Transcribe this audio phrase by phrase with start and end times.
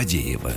[0.00, 0.52] Фадеева.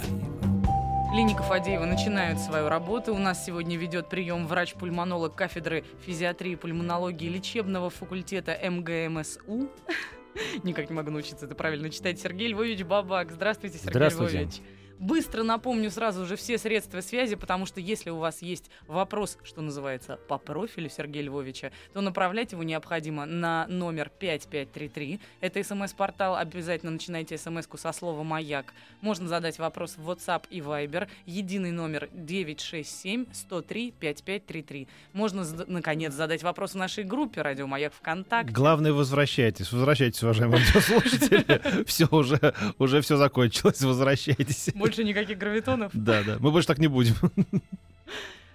[1.11, 3.13] Клиника Фадеева начинает свою работу.
[3.13, 9.69] У нас сегодня ведет прием врач-пульмонолог кафедры физиатрии и пульмонологии лечебного факультета МГМСУ.
[10.63, 12.21] Никак не могу научиться это правильно читать.
[12.21, 13.33] Сергей Львович Бабак.
[13.33, 14.37] Здравствуйте, Сергей Здравствуйте.
[14.37, 14.61] Львович.
[14.99, 19.61] Быстро напомню сразу же все средства связи, потому что если у вас есть вопрос, что
[19.61, 25.19] называется, по профилю Сергея Львовича, то направлять его необходимо на номер 5533.
[25.41, 26.35] Это смс-портал.
[26.35, 28.73] Обязательно начинайте смс-ку со слова «Маяк».
[29.01, 31.07] Можно задать вопрос в WhatsApp и Viber.
[31.25, 34.87] Единый номер 967-103-5533.
[35.13, 38.53] Можно, наконец, задать вопрос в нашей группе «Радио Маяк ВКонтакте».
[38.53, 39.71] Главное, возвращайтесь.
[39.71, 41.83] Возвращайтесь, уважаемые радиослушатели.
[41.85, 43.81] Все, уже, уже все закончилось.
[43.81, 44.69] Возвращайтесь.
[44.83, 45.91] Больше никаких гравитонов.
[46.03, 46.37] Да, да.
[46.39, 47.15] Мы больше так не будем.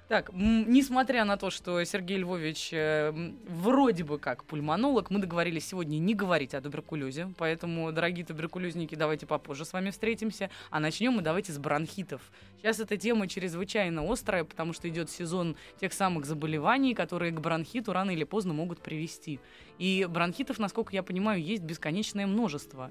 [0.08, 3.12] Так, несмотря на то, что Сергей Львович э,
[3.46, 9.26] вроде бы как пульмонолог, мы договорились сегодня не говорить о туберкулезе, поэтому, дорогие туберкулезники, давайте
[9.26, 12.22] попозже с вами встретимся, а начнем мы давайте с бронхитов.
[12.56, 17.92] Сейчас эта тема чрезвычайно острая, потому что идет сезон тех самых заболеваний, которые к бронхиту
[17.92, 19.40] рано или поздно могут привести.
[19.78, 22.90] И бронхитов, насколько я понимаю, есть бесконечное множество.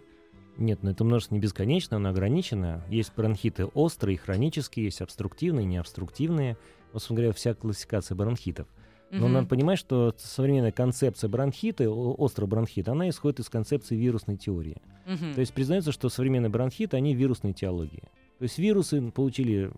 [0.57, 2.83] Нет, но это множество не бесконечно, оно ограничено.
[2.89, 6.57] Есть бронхиты острые, хронические, есть обструктивные, необструктивные.
[6.93, 8.67] Вот, говоря, вся классификация бронхитов.
[9.11, 9.33] Но Мгм.
[9.33, 14.81] надо понимать, что современная концепция бронхита, острого бронхита, она исходит из концепции вирусной теории.
[15.05, 15.33] Мгм.
[15.33, 18.03] То есть признается, что современные бронхиты, они вирусной теологии.
[18.39, 19.71] То есть вирусы получили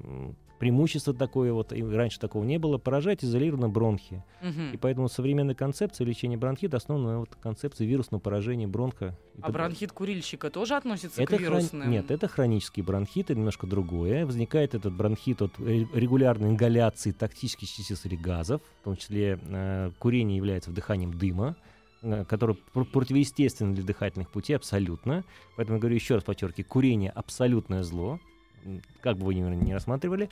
[0.60, 4.24] преимущество такое, вот и раньше такого не было, поражать изолированно бронхи.
[4.42, 4.74] Мгм.
[4.74, 9.18] И поэтому современная концепция лечения бронхита основана на вот концепции вирусного поражения бронха.
[9.42, 11.90] А бронхит курильщика тоже относится это к хрон- вирусным?
[11.90, 14.26] Нет, это хронический бронхит, это немножко другое.
[14.26, 19.92] Возникает этот бронхит от ре- регулярной ингаляции токсических частиц или газов, в том числе э,
[19.98, 21.56] курение является вдыханием дыма,
[22.02, 25.24] э, которое пр- противоестественно для дыхательных путей абсолютно.
[25.56, 28.20] Поэтому я говорю еще раз подчеркиваю, курение абсолютное зло,
[29.02, 30.30] как бы вы ни, не рассматривали.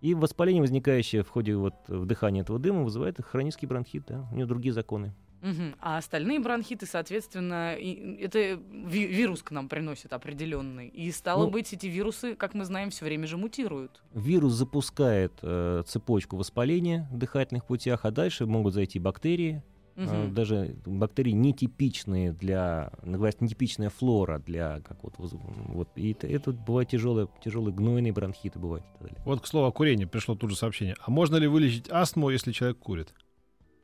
[0.00, 4.04] И воспаление, возникающее в ходе вот вдыхания этого дыма, вызывает хронический бронхит.
[4.08, 4.26] Да?
[4.32, 5.12] У него другие законы.
[5.42, 5.74] Мгм.
[5.80, 8.38] А остальные бронхиты, соответственно, и- это
[8.70, 10.86] ви- вирус к нам приносит определенный.
[10.88, 14.02] И стало Ну- быть, эти вирусы, как мы знаем, все время же мутируют.
[14.14, 19.62] Вирус запускает э, цепочку воспаления в дыхательных путях, а дальше могут зайти бактерии,
[19.96, 20.34] Мгм.
[20.34, 26.88] даже бактерии нетипичные для, называется, нетипичная флора для как вот, вот и это, это бывают
[26.90, 28.84] тяжелые, тяжелые гнойные бронхиты бывают.
[28.84, 29.22] и так далее.
[29.24, 30.96] Вот к слову о курении пришло тут же сообщение.
[31.00, 33.12] А можно ли вылечить астму, если человек курит?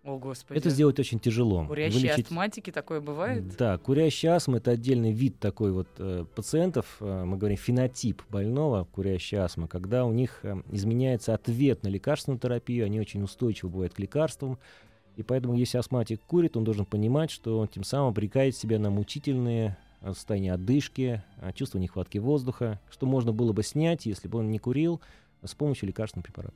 [0.04, 0.58] О, Господи.
[0.58, 1.66] Это сделать очень тяжело.
[1.66, 3.56] Курящие Вылечить- астматики такое бывает?
[3.58, 8.84] Да, курящая астма это отдельный вид такой вот э, пациентов, э, мы говорим фенотип больного
[8.84, 13.92] курящей астмы, когда у них э, изменяется ответ на лекарственную терапию, они очень устойчивы бывают
[13.92, 14.58] к лекарствам,
[15.18, 18.88] и поэтому если астматик курит, он должен понимать, что он тем самым обрекает себя на
[18.88, 24.38] мучительные э, состояния одышки, э, чувство нехватки воздуха, что можно было бы снять, если бы
[24.38, 25.00] он не курил,
[25.42, 26.54] с помощью лекарственных препаратов.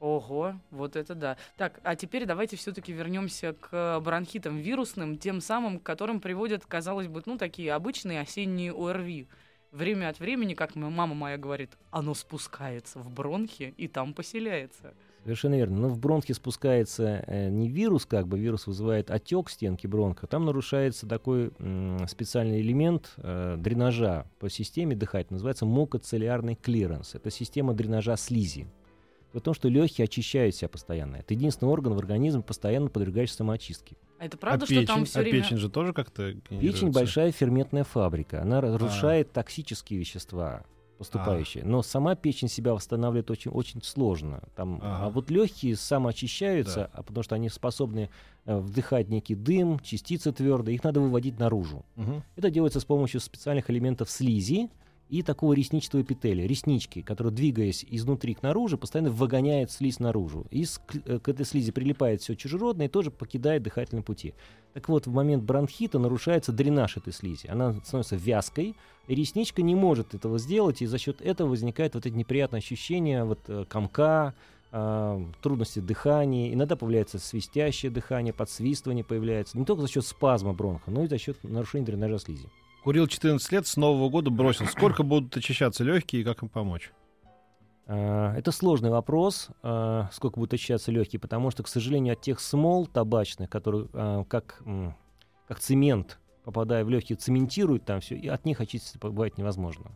[0.00, 1.36] Ого, вот это да.
[1.56, 7.06] Так, а теперь давайте все-таки вернемся к бронхитам вирусным, тем самым, к которым приводят, казалось
[7.06, 9.28] бы, ну, такие обычные осенние ОРВИ.
[9.70, 14.92] Время от времени, как мама моя говорит, оно спускается в бронхи и там поселяется.
[15.24, 15.78] Совершенно верно.
[15.78, 20.26] Но в бронхе спускается э, не вирус, как бы вирус вызывает отек стенки бронха.
[20.26, 27.14] Там нарушается такой м, специальный элемент э, дренажа по системе дыхательной, называется мукоцилиарный клиренс.
[27.14, 28.66] Это система дренажа слизи.
[29.32, 31.16] В том, что легкие очищают себя постоянно.
[31.16, 33.96] Это единственный орган в организме, постоянно подвергающийся самоочистке.
[34.18, 35.42] А это правда, а что печень, там все а время...
[35.42, 38.42] печень же тоже как-то Печень большая ферментная фабрика.
[38.42, 40.64] Она разрушает токсические вещества
[41.02, 41.64] поступающие.
[41.64, 44.42] Но сама печень себя восстанавливает очень, очень сложно.
[44.54, 45.06] Там, Ага.
[45.06, 48.08] А вот легкие самоочищаются, а потому что они способны
[48.44, 51.84] э, вдыхать некий дым, частицы твердые, их надо выводить наружу.
[51.96, 52.22] Мгм.
[52.36, 54.70] Это делается с помощью специальных элементов слизи
[55.12, 60.46] и такого ресничного эпителия, реснички, который, двигаясь изнутри к наружу, постоянно выгоняет слизь наружу.
[60.50, 60.64] И
[61.04, 64.32] э, к этой слизи прилипает все чужеродное и тоже покидает дыхательные пути.
[64.72, 67.46] Так вот, в момент бронхита нарушается дренаж этой слизи.
[67.46, 68.74] Она становится вязкой,
[69.06, 73.24] и ресничка не может этого сделать, и за счет этого возникает вот это неприятное ощущение
[73.24, 74.32] вот, э, комка,
[74.74, 80.90] а, трудности дыхания, иногда появляется свистящее дыхание, подсвистывание появляется, не только за счет спазма бронха,
[80.90, 82.48] но и за счет нарушения дренажа слизи.
[82.82, 84.66] Курил 14 лет, с Нового года бросил.
[84.66, 86.90] Сколько будут очищаться легкие и как им помочь?
[87.86, 92.40] А, Это сложный вопрос, а, сколько будут очищаться легкие, потому что, к сожалению, от тех
[92.40, 94.62] смол табачных, которые а, как,
[95.46, 99.92] как цемент, попадая в легкие, цементируют там все, и от них очиститься бывает невозможно.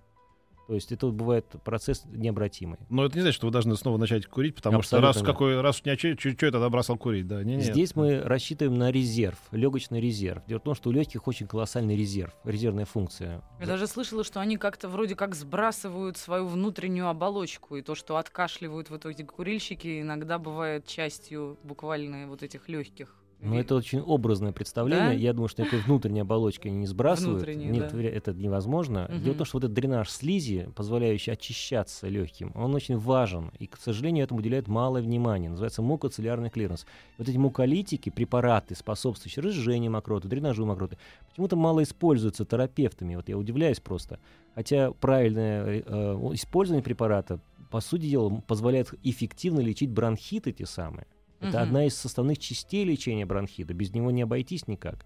[0.66, 2.78] То есть это вот бывает процесс необратимый.
[2.88, 5.32] Но это не значит, что вы должны снова начать курить, потому Абсолютно что раз, да.
[5.32, 7.26] какой, раз не очи- чуть чуть тогда бросал курить.
[7.26, 7.60] Да, не.
[7.60, 10.42] Здесь мы рассчитываем на резерв, легочный резерв.
[10.46, 13.42] Дело в том, что у легких очень колоссальный резерв, резервная функция.
[13.60, 18.16] Я даже слышала, что они как-то вроде как сбрасывают свою внутреннюю оболочку, и то, что
[18.16, 23.14] откашливают в итоге курильщики, иногда бывает частью буквально вот этих легких.
[23.40, 25.08] Но это очень образное представление.
[25.08, 25.12] Да?
[25.12, 27.46] Я думаю, что никакой внутренней оболочки они не сбрасывают.
[27.46, 28.02] Нет, да.
[28.02, 29.08] это невозможно.
[29.10, 29.22] Мгм.
[29.22, 33.52] Дело в том, что вот этот дренаж слизи, позволяющий очищаться легким, он очень важен.
[33.58, 35.50] И, к сожалению, этому уделяют малое внимание.
[35.50, 36.86] Называется мукоцилиарный клиренс.
[37.18, 40.96] Вот эти муколитики, препараты, способствующие разжижению мокроты, дренажу мокроты,
[41.28, 43.16] почему-то мало используются терапевтами.
[43.16, 44.18] Вот я удивляюсь просто.
[44.54, 47.40] Хотя правильное э, использование препарата,
[47.70, 51.06] по сути дела, позволяет эффективно лечить бронхиты те самые.
[51.40, 51.56] Это Мгм.
[51.58, 53.74] одна из составных частей лечения бронхита.
[53.74, 55.04] Без него не обойтись никак.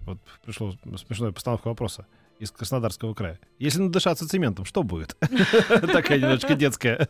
[0.00, 2.06] Вот пришла смешная постановка вопроса
[2.38, 3.38] из Краснодарского края.
[3.58, 5.16] Если надышаться цементом, что будет?
[5.68, 7.06] Такая немножечко детская.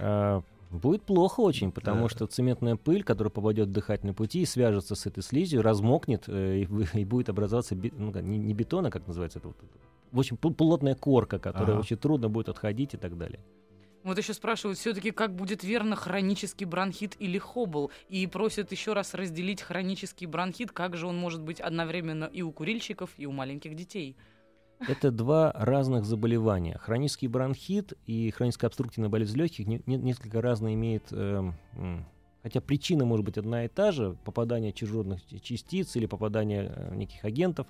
[0.00, 2.08] А, Будет плохо очень, потому Да.
[2.08, 6.60] что цементная пыль, которая попадет в дыхательные пути и свяжется с этой слизью, размокнет э,
[6.94, 9.56] и, будет образоваться бе- ну, не, не бетон, а как называется это вот,
[10.12, 11.80] в общем пл- плотная корка, которая Ага.
[11.80, 13.40] очень трудно будет отходить и так далее.
[14.04, 17.90] Вот еще спрашивают, все-таки как будет верно хронический бронхит или хобл?
[18.08, 22.50] И просят еще раз разделить хронический бронхит, как же он может быть одновременно и у
[22.50, 24.16] курильщиков, и у маленьких детей.
[24.88, 26.76] Это два разных заболевания.
[26.78, 31.54] Хронический бронхит и хроническая обструктивная болезнь легких не- не- несколько разные имеют, эм,
[32.42, 37.24] хотя причина может быть одна и та же, попадание чужеродных частиц или попадание э, неких
[37.24, 37.68] агентов,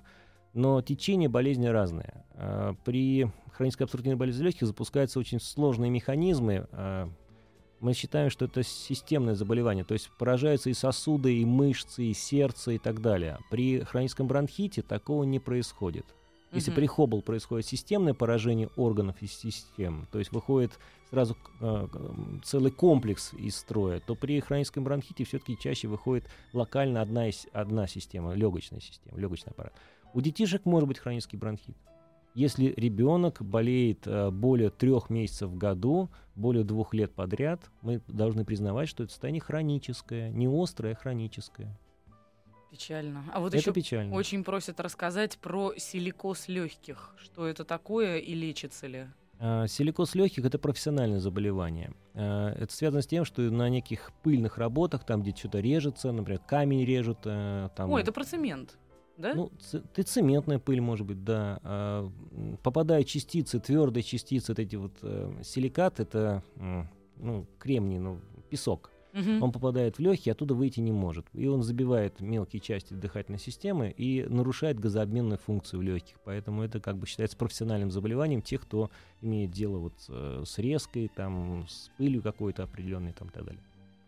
[0.53, 2.25] но течение болезни разное.
[2.35, 6.67] А, При хронической обструктивной болезни легких запускаются очень сложные механизмы.
[6.71, 7.09] а,
[7.79, 12.71] Мы считаем, что это системное заболевание, то есть поражаются и сосуды, и мышцы, и сердце
[12.71, 13.39] и так далее.
[13.51, 16.05] При хроническом бронхите такого не происходит.
[16.53, 20.79] Если при хобл происходит системное поражение органов и систем, то есть выходит
[21.13, 21.87] сразу э,
[22.43, 27.85] целый комплекс из строя, то при хроническом бронхите все-таки чаще выходит локально одна, из- одна
[27.85, 29.73] система, легочная система, легочный аппарат.
[30.15, 31.77] У детишек может быть хронический бронхит.
[32.33, 38.43] Если ребенок болеет э, более трех месяцев в году, более двух лет подряд, мы должны
[38.43, 41.79] признавать, что это состояние хроническое, не острое, а хроническое.
[42.71, 43.23] Печально.
[43.31, 44.15] А вот это еще печально.
[44.15, 47.13] очень просят рассказать про силикоз легких.
[47.19, 49.05] Что это такое и лечится ли?
[49.45, 51.91] А, Силикоз легких это профессиональное заболевание.
[52.13, 56.39] А, Это связано с тем, что на неких пыльных работах, там, где что-то режется, например,
[56.39, 58.77] камень режут, э, там, Ой, это про цемент,
[59.17, 59.33] да?
[59.33, 59.51] ну,
[59.93, 61.59] ты цементная пыль, может быть, да.
[61.63, 66.41] А, м, Попадают частицы, твердые частицы, вот эти вот э, силикат, это
[67.17, 68.91] ну, кремний, ну, песок.
[69.13, 71.27] Он попадает в легкие, оттуда выйти не может.
[71.33, 76.15] И он забивает мелкие части дыхательной системы и нарушает газообменную функцию в легких.
[76.23, 78.89] Поэтому это как бы считается профессиональным заболеванием тех, кто
[79.21, 83.61] имеет дело вот э, с резкой, там, с пылью какой-то определенной там, и так далее.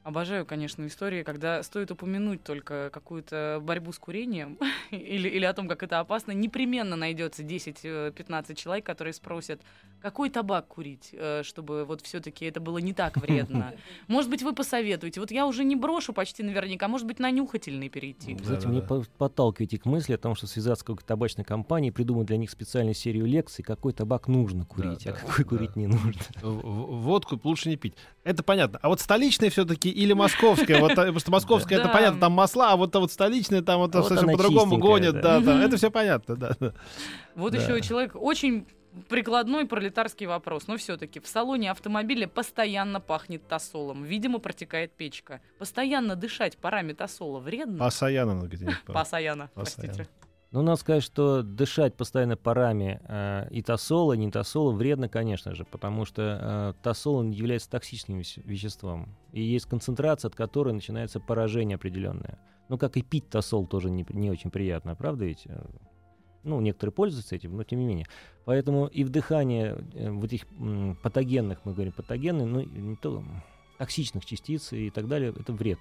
[0.06, 4.60] Обожаю, конечно, истории, когда стоит упомянуть только какую-то борьбу с курением
[4.92, 9.62] или, или о том, как это опасно, непременно найдется 10-15 человек, которые спросят,
[10.06, 13.74] какой табак курить, э, чтобы вот все-таки это было не так вредно.
[14.08, 15.20] Может быть, вы посоветуете.
[15.20, 18.38] Вот я уже не брошу почти наверняка, может быть, на нюхательный перейти.
[18.38, 18.82] Знаете, да, мне
[19.18, 22.94] подталкиваете к мысли о том, что связаться с какой-то табачной компанией, придумать для них специальную
[22.94, 25.50] серию лекций, какой табак нужно курить, да, а какой да.
[25.50, 26.22] курить не нужно.
[26.44, 27.96] Водку лучше не пить.
[28.24, 28.78] Это понятно.
[28.84, 30.82] А вот столичная все-таки или московская?
[30.82, 33.80] Вот, э, потому что московская, это понятно, там масла, а вот, а вот столичная, там
[33.80, 35.20] вот А она по-другому гонят.
[35.20, 35.40] да.
[35.40, 35.64] Да.
[35.64, 36.56] Это все понятно, да.
[37.34, 38.68] Вот еще человек очень
[39.10, 45.42] прикладной пролетарский вопрос, но все-таки в салоне автомобиля постоянно пахнет тосолом, видимо, протекает печка.
[45.60, 47.80] Постоянно дышать парами тосола вредно?
[47.80, 48.84] Постоянно надо где-нибудь.
[48.86, 49.50] Постоянно.
[49.54, 50.08] простите.
[50.52, 55.54] Ну, надо сказать, что дышать постоянно парами э, и тосола, и не тосола вредно, конечно
[55.54, 59.18] же, потому что э, тосол он является токсичным веществом.
[59.34, 62.40] И есть концентрация, от которой начинается поражение определенное.
[62.70, 65.46] Ну, как и пить тосол тоже не, не очень приятно, правда ведь?
[66.46, 68.06] Ну, некоторые пользуются этим, но тем не менее.
[68.46, 70.46] Поэтому и вдыхание э, вот этих
[71.02, 73.24] патогенных, мы говорим патогенные, ну, не то,
[73.78, 75.80] токсичных частиц и так далее, это вред.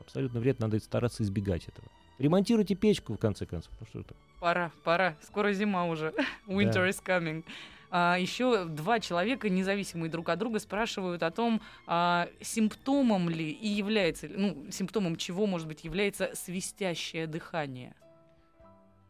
[0.00, 1.88] Абсолютно вред, надо стараться избегать этого.
[2.18, 3.72] Ремонтируйте печку, в конце концов.
[3.80, 4.14] Ну, что это?
[4.38, 5.16] Пора, пора.
[5.22, 6.12] Скоро зима уже.
[6.46, 6.88] Winter Да.
[6.88, 7.44] is coming.
[7.90, 13.68] А, еще два человека, независимые друг от друга, спрашивают о том, а, симптомом ли и
[13.68, 17.94] является, ну, симптомом чего, может быть, является свистящее дыхание.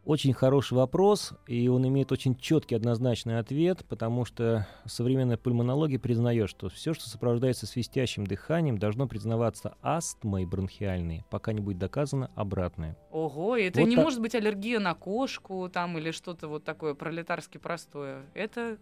[0.05, 6.49] Очень хороший вопрос, и он имеет очень четкий однозначный ответ, потому что современная пульмонология признает,
[6.51, 12.97] что все, что сопровождается свистящим дыханием, должно признаваться астмой бронхиальной, пока не будет доказано обратное.
[13.13, 14.05] Ого, это Вот не так.
[14.05, 18.25] может быть аллергия на кошку там или что-то вот такое пролетарски простое.
[18.35, 18.79] Это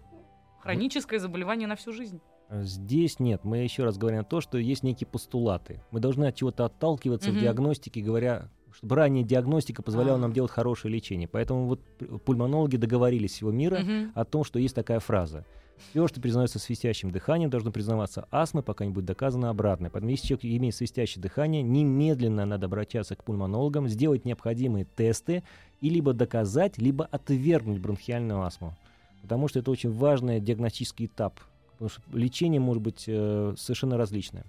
[0.60, 2.18] хроническое заболевание на всю жизнь.
[2.50, 3.44] Здесь нет.
[3.44, 5.82] Мы еще раз говорим о том, что есть некие постулаты.
[5.90, 7.42] Мы должны от чего-то отталкиваться в Мгм.
[7.42, 10.20] диагностике, говоря, чтобы ранняя диагностика позволяла А.
[10.20, 11.28] нам делать хорошее лечение.
[11.28, 11.80] Поэтому вот
[12.24, 14.12] пульмонологи договорились всего мира Мгм.
[14.14, 15.44] о том, что есть такая фраза.
[15.90, 19.88] Все, что признается свистящим дыханием, должно признаваться астмой, пока не будет доказано обратное.
[19.88, 25.42] Поэтому если человек имеет свистящее дыхание, немедленно надо обращаться к пульмонологам, сделать необходимые тесты
[25.80, 28.76] и либо доказать, либо отвергнуть бронхиальную астму.
[29.22, 31.40] Потому что это очень важный диагностический этап.
[31.72, 34.44] Потому что лечение может быть э, совершенно различное.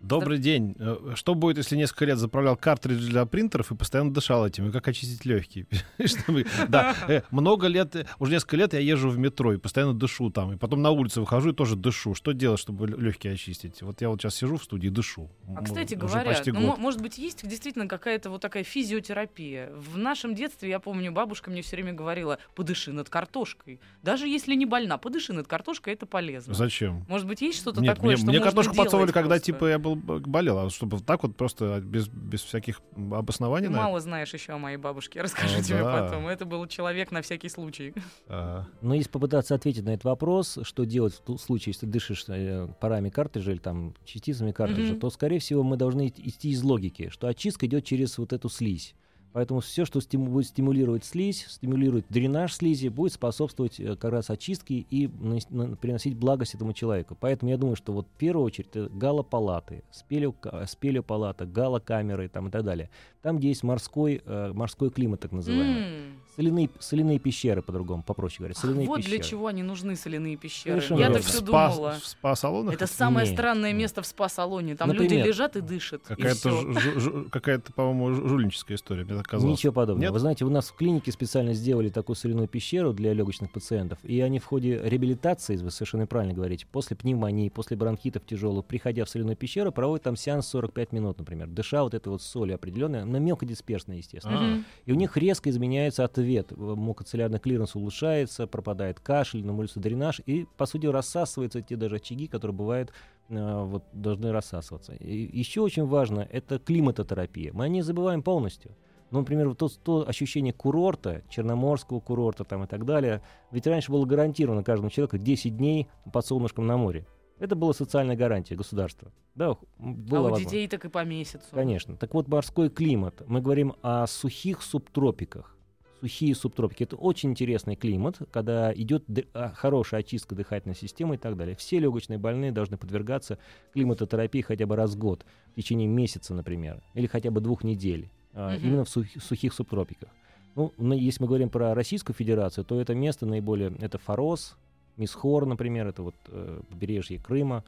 [0.00, 0.74] Добрый день.
[0.78, 4.68] Э, Что будет, если несколько лет заправлял картридж для принтеров и постоянно дышал этим?
[4.68, 5.66] И как очистить легкие?
[6.68, 10.30] Да, э, много лет, э, уже несколько лет я езжу в метро и постоянно дышу
[10.30, 10.54] там.
[10.54, 12.14] И потом на улицу выхожу и тоже дышу.
[12.14, 13.82] Что делать, чтобы легкие очистить?
[13.82, 15.28] Вот я вот сейчас сижу в студии и дышу.
[15.54, 19.70] А, кстати говоря, ну, может быть, есть действительно какая-то вот такая физиотерапия.
[19.76, 23.80] В нашем детстве, я помню, бабушка мне все время говорила, подыши над картошкой.
[24.02, 26.54] Даже если не больна, подыши над картошкой, это полезно.
[26.54, 27.04] Зачем?
[27.08, 30.58] Может быть, есть что-то такое, что мне картошку подсовывали, когда типа я был б- болел,
[30.58, 32.80] а чтобы вот так вот просто без, без всяких
[33.12, 33.68] обоснований.
[33.68, 36.02] Ты мало знаешь еще о моей бабушке, я расскажу О, тебе да.
[36.04, 36.26] потом.
[36.28, 37.94] Это был человек на всякий случай.
[38.28, 38.68] Ага.
[38.80, 42.68] Но если попытаться ответить на этот вопрос, что делать в случае, если ты дышишь э,
[42.80, 45.00] парами картриджа или там частицами картриджа, Мгм.
[45.00, 48.48] то, скорее всего, мы должны ид- идти из логики, что очистка идет через вот эту
[48.48, 48.94] слизь.
[49.32, 54.30] Поэтому все, что стиму- будет стимулировать слизь, стимулирует дренаж слизи, будет способствовать э, как раз
[54.30, 57.16] очистке и на- приносить благость этому человеку.
[57.20, 62.50] Поэтому я думаю, что вот в первую очередь это галопалаты, спелеока- спелеопалата, галокамеры там и
[62.50, 62.90] так далее.
[63.22, 65.82] Там, где есть морской, э, морской климат, так называемый.
[65.82, 66.12] М.
[66.40, 68.54] Соляные, соляные пещеры, по-другому, попроще говоря.
[68.56, 69.16] Ах, Соляные вот пещеры.
[69.18, 70.80] для чего они нужны, соляные пещеры.
[70.80, 71.28] Совершенно Я так верно.
[71.28, 71.96] все спа- думала.
[72.00, 72.74] В спа-салонах?
[72.74, 73.78] Это самое Нет, странное нет.
[73.82, 74.74] место в спа-салоне.
[74.74, 76.00] Там люди Например, лежат и дышат.
[76.02, 76.70] и Какая-то, всё.
[76.70, 79.52] жу- жу- какая-то, по-моему, жу- жульническая история, мне так казалось.
[79.52, 80.02] Ничего подобного.
[80.02, 80.12] Нет?
[80.12, 84.18] Вы знаете, у нас в клинике специально сделали такую соляную пещеру для легочных пациентов, и
[84.22, 89.10] они в ходе реабилитации, вы совершенно правильно говорите, после пневмонии, после бронхитов тяжелых, приходя в
[89.10, 93.18] соляную пещеру, проводят там сеанс 45 минут, например, дыша вот этой вот солью определенной, но
[93.18, 94.38] мелкодисперсной, естественно.
[94.38, 94.42] А.
[94.42, 94.64] Мгм.
[94.86, 96.04] И у них резко изменяется
[96.38, 96.52] ответ.
[96.56, 102.56] Мукоцилиарный клиренс улучшается, пропадает кашель, нормализуется дренаж, и, по сути, рассасываются те даже очаги, которые
[102.56, 102.92] бывают,
[103.28, 104.94] э, вот, должны рассасываться.
[104.94, 107.52] И еще очень важно, это климатотерапия.
[107.52, 108.76] Мы о ней забываем полностью.
[109.10, 113.90] Ну, например, вот то, то ощущение курорта, черноморского курорта там и так далее, ведь раньше
[113.90, 117.06] было гарантировано каждому человеку 10 дней под солнышком на море.
[117.40, 119.10] Это была социальная гарантия государства.
[119.34, 121.46] Да, м, А у детей так и по месяцу.
[121.50, 121.96] Конечно.
[121.96, 123.22] Так вот, морской климат.
[123.26, 125.56] Мы говорим о сухих субтропиках.
[126.00, 126.84] Сухие субтропики.
[126.84, 129.04] Это очень интересный климат, когда идет
[129.34, 131.54] а, хорошая очистка дыхательной системы и так далее.
[131.56, 133.38] Все легочные больные должны подвергаться
[133.74, 138.08] климатотерапии хотя бы раз в год, в течение месяца, например, или хотя бы двух недель,
[138.32, 138.54] Мгм.
[138.62, 140.08] именно в сух- сухих субтропиках.
[140.56, 143.72] Ну, если мы говорим про Российскую Федерацию, то это место наиболее...
[143.80, 144.56] Это Форос,
[144.96, 147.62] Мисхор, например, это вот э, побережье Крыма.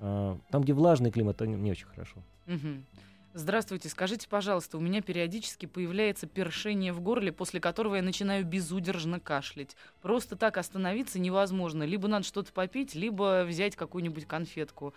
[0.00, 2.16] А, Там, где влажный климат, не очень хорошо.
[2.46, 2.84] Мгм.
[3.34, 9.20] Здравствуйте, скажите, пожалуйста, у меня периодически появляется першение в горле, после которого я начинаю безудержно
[9.20, 9.74] кашлять.
[10.02, 11.82] Просто так остановиться невозможно.
[11.82, 14.92] Либо надо что-то попить, либо взять какую-нибудь конфетку.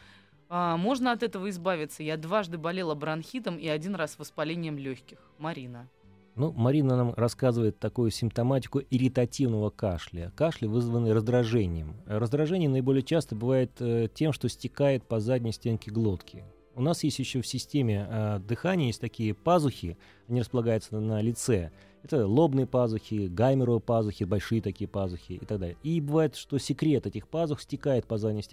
[0.50, 2.04] А, можно от этого избавиться?
[2.04, 5.20] Я дважды болела бронхитом и один раз воспалением легких.
[5.38, 5.88] Марина.
[6.36, 10.34] Ну, Марина нам рассказывает такую симптоматику ирритативного кашля.
[10.36, 11.96] Кашля, вызванный раздражением.
[12.06, 16.44] Раздражение наиболее часто бывает э, тем, что стекает по задней стенке глотки.
[16.76, 21.72] У нас есть еще в системе э, дыхания есть такие пазухи, они располагаются на лице.
[22.04, 25.78] Это лобные пазухи, гаймеровые пазухи, большие такие пазухи и так далее.
[25.84, 28.44] И бывает, что секрет этих пазух стекает по задней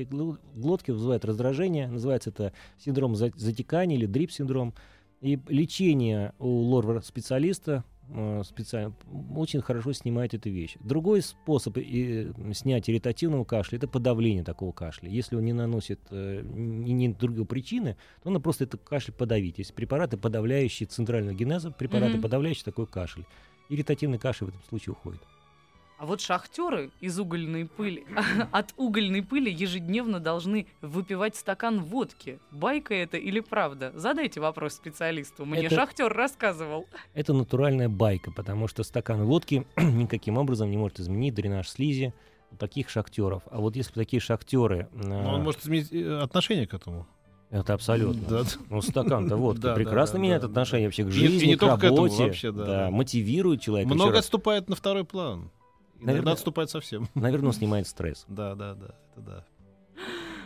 [0.55, 1.88] глотки, вызывает раздражение.
[1.88, 4.73] Называется это синдром за- затекания или дрип-синдром.
[5.21, 7.85] И лечение у лор-специалиста
[8.45, 8.92] специально
[9.35, 10.76] очень хорошо снимает эту вещь.
[10.81, 15.09] Другой способ э, снять ирритативного кашля это подавление такого кашля.
[15.09, 19.59] Если он не наносит э, ни, ни другой причины, то надо просто этот кашель подавить.
[19.59, 22.23] Есть препараты, подавляющие центральную генезу, препараты, Мгм.
[22.23, 23.25] подавляющие такой кашель.
[23.69, 25.21] Ирритативный кашель в этом случае уходит.
[26.02, 28.04] А вот шахтеры из угольной пыли,
[28.50, 32.40] от угольной пыли ежедневно должны выпивать стакан водки.
[32.50, 33.92] Байка это или правда?
[33.94, 35.44] Задайте вопрос специалисту.
[35.44, 36.87] Мне Это- шахтер рассказывал.
[37.14, 42.12] Это натуральная байка, потому что стакан водки никаким образом не может изменить дренаж слизи,
[42.50, 43.44] у таких шахтеров.
[43.52, 44.88] А вот если такие шахтеры...
[44.92, 47.06] Но он может изменить э, отношение к этому.
[47.50, 48.28] Это абсолютно.
[48.28, 48.42] Да.
[48.71, 51.54] Ну, стакан-то вот Да, прекрасно да, меняет да, отношение вообще к И- и жизни, не
[51.54, 52.25] к только к этому, работе.
[52.25, 52.90] вообще, да, да.
[52.90, 53.94] мотивирует человека.
[53.94, 55.52] Много отступает на второй план.
[56.06, 57.09] Наверное- отступает совсем.
[57.14, 58.25] Наверное, он снимает стресс.
[58.28, 58.94] Да, да, да.
[59.12, 59.44] Это да.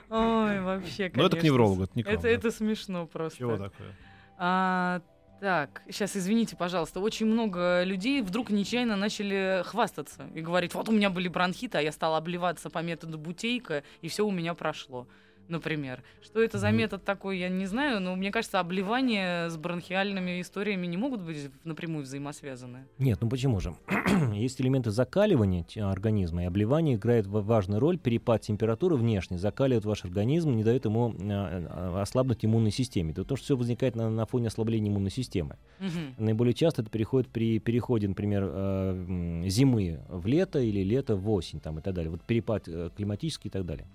[0.08, 2.28] Ой, вообще, Но это к конечно, неврологу, это не к вам, Это, да.
[2.30, 3.38] это смешно просто.
[3.38, 3.96] Чего такое?
[4.38, 5.00] А,
[5.40, 10.92] так, сейчас извините, пожалуйста, очень много людей вдруг нечаянно начали хвастаться и говорить, вот у
[10.92, 15.08] меня были бронхиты, а я стала обливаться по методу бутейка, и все у меня прошло.
[15.49, 16.03] Например.
[16.23, 20.87] Что это за метод такой, я не знаю, но мне кажется, обливания с бронхиальными историями
[20.87, 22.87] не могут быть напрямую взаимосвязаны.
[22.99, 23.75] Нет, ну почему же?
[24.33, 27.99] Есть элементы закаливания организма, и обливание играет ва- важную роль.
[27.99, 33.12] Перепад температуры внешне закаливает ваш организм, не дает ему э, э, ослабнуть иммунной системе.
[33.12, 35.57] Это то, что все возникает на, на фоне ослабления иммунной системы.
[35.79, 36.15] Мгм.
[36.19, 41.61] Наиболее часто это переходит при переходе, например, э, зимы в лето или лето в осень
[41.61, 42.11] там, и так далее.
[42.11, 43.87] Вот перепад климатический и так далее.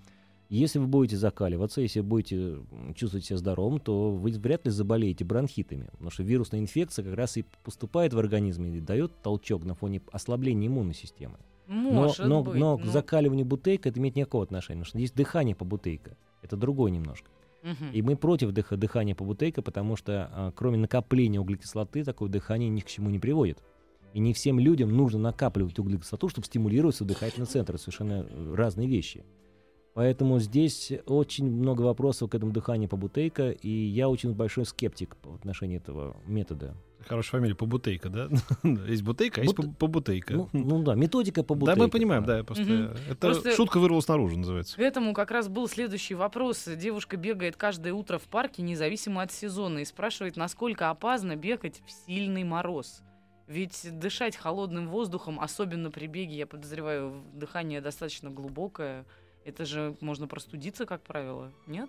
[0.52, 2.58] Если вы будете закаливаться, если будете
[2.94, 7.38] чувствовать себя здоровым, то вы вряд ли заболеете бронхитами, потому что вирусная инфекция как раз
[7.38, 11.38] и поступает в организм и дает толчок на фоне ослабления иммунной системы.
[11.68, 12.54] Но, Может но, быть.
[12.56, 16.18] но к ну, закаливанию бутейка это имеет никакого отношения, потому что есть дыхание по бутейка.
[16.42, 17.30] Это другое немножко.
[17.94, 22.68] И мы против дыха- дыхания по бутейка, потому что а, кроме накопления углекислоты, такое дыхание
[22.68, 23.62] ни к чему не приводит.
[24.12, 27.76] И не всем людям нужно накапливать углекислоту, чтобы стимулировать свой дыхательный центр.
[27.76, 29.24] Это совершенно э, разные вещи.
[29.94, 35.16] Поэтому здесь очень много вопросов к этому дыханию по бутейка, и я очень большой скептик
[35.22, 36.74] в отношении этого метода.
[37.06, 38.28] Хорошая фамилия Побутейка, да?
[38.62, 40.34] Есть Бутейка, а есть Бут- Побутейка.
[40.34, 41.76] Ну, ну да, методика по бутейка.
[41.80, 42.96] Да, мы понимаем, да, просто Мгм.
[43.10, 44.76] это Просто- шутка вырвалась наружу, называется.
[44.76, 46.64] К этому как раз был следующий вопрос.
[46.76, 51.90] Девушка бегает каждое утро в парке, независимо от сезона, и спрашивает, насколько опасно бегать в
[51.90, 53.02] сильный мороз.
[53.48, 59.04] Ведь дышать холодным воздухом, особенно при беге, я подозреваю, дыхание достаточно глубокое.
[59.44, 61.88] Это же можно простудиться, как правило, нет?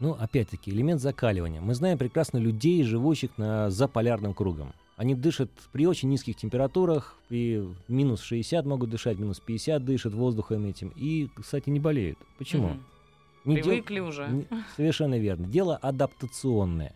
[0.00, 1.60] Ну, опять-таки, элемент закаливания.
[1.60, 4.72] Мы знаем прекрасно людей, живущих на, за полярным кругом.
[4.96, 10.66] Они дышат при очень низких температурах, при минус 60 могут дышать, минус 50 дышат воздухом
[10.66, 10.92] этим.
[10.96, 12.18] И, кстати, не болеют.
[12.38, 12.68] Почему?
[12.68, 12.84] Мгм.
[13.44, 14.28] Не дел- Привыкли уже.
[14.28, 14.46] не-
[14.76, 15.46] совершенно верно.
[15.46, 16.92] Дело адаптационное.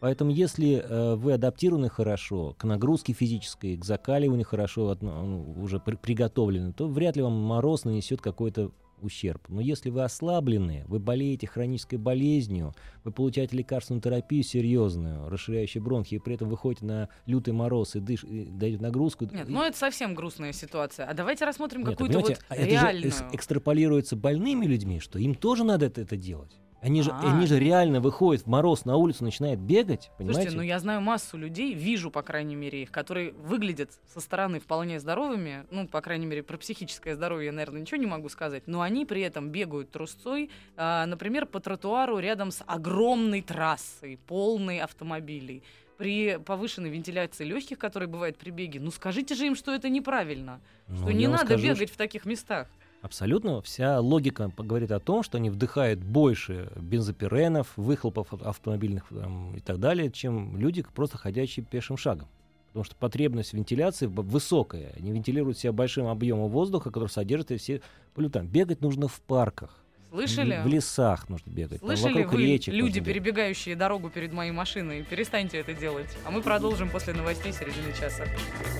[0.00, 5.78] Поэтому, если э, вы адаптированы хорошо к нагрузке физической, к закаливанию хорошо от- ну, уже
[5.78, 9.48] при- приготовлены, то вряд ли вам мороз нанесет какой-то ущерб.
[9.48, 16.14] Но если вы ослаблены, вы болеете хронической болезнью, вы получаете лекарственную терапию серьезную, расширяющую бронхи,
[16.14, 19.26] и при этом выходите на лютый мороз и, дыш, и даете нагрузку.
[19.32, 21.06] Нет, и- ну это совсем грустная ситуация.
[21.06, 23.08] А давайте рассмотрим какую-то вот а это же реальную.
[23.08, 26.58] экс- экстраполируется больными людьми, что им тоже надо это, это делать.
[26.82, 27.32] Они же, А.
[27.32, 30.40] они же реально выходят в мороз на улицу, начинают бегать, понимаете?
[30.40, 34.58] Слушайте, ну я знаю массу людей, вижу, по крайней мере, их, которые выглядят со стороны
[34.58, 35.64] вполне здоровыми.
[35.70, 38.64] Ну, по крайней мере, про психическое здоровье я, наверное, ничего не могу сказать.
[38.66, 44.80] Но они при этом бегают трусцой, а, например, по тротуару рядом с огромной трассой, полной
[44.80, 45.62] автомобилей.
[45.98, 50.60] При повышенной вентиляции легких, которая бывает при беге, ну скажите же им, что это неправильно,
[50.88, 52.66] Ну, что не надо скажу, бегать в таких местах.
[53.02, 53.60] Абсолютно.
[53.62, 59.60] Вся логика говорит о том, что они вдыхают больше бензопиренов, выхлопов ав- автомобильных там, и
[59.60, 62.28] так далее, чем люди, просто ходящие пешим шагом.
[62.68, 64.94] Потому что потребность в вентиляции высокая.
[64.96, 67.82] Они вентилируют себя большим объемом воздуха, который содержит и все
[68.14, 68.46] полютан.
[68.46, 69.82] Бегать нужно в парках.
[70.10, 70.60] Слышали?
[70.62, 71.80] В, лесах нужно бегать.
[71.80, 75.02] там Слышали вокруг вы, речек люди, перебегающие дорогу перед моей машиной?
[75.02, 76.08] Перестаньте это делать.
[76.24, 78.24] А мы продолжим после новостей середины часа.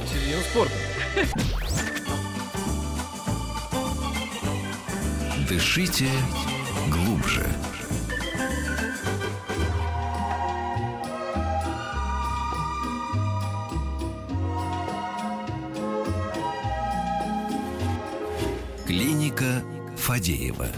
[0.07, 1.89] Середина спорта.
[5.49, 6.09] Дышите
[6.89, 7.47] глубже.
[18.87, 19.63] Клиника
[19.97, 20.69] Фадеева.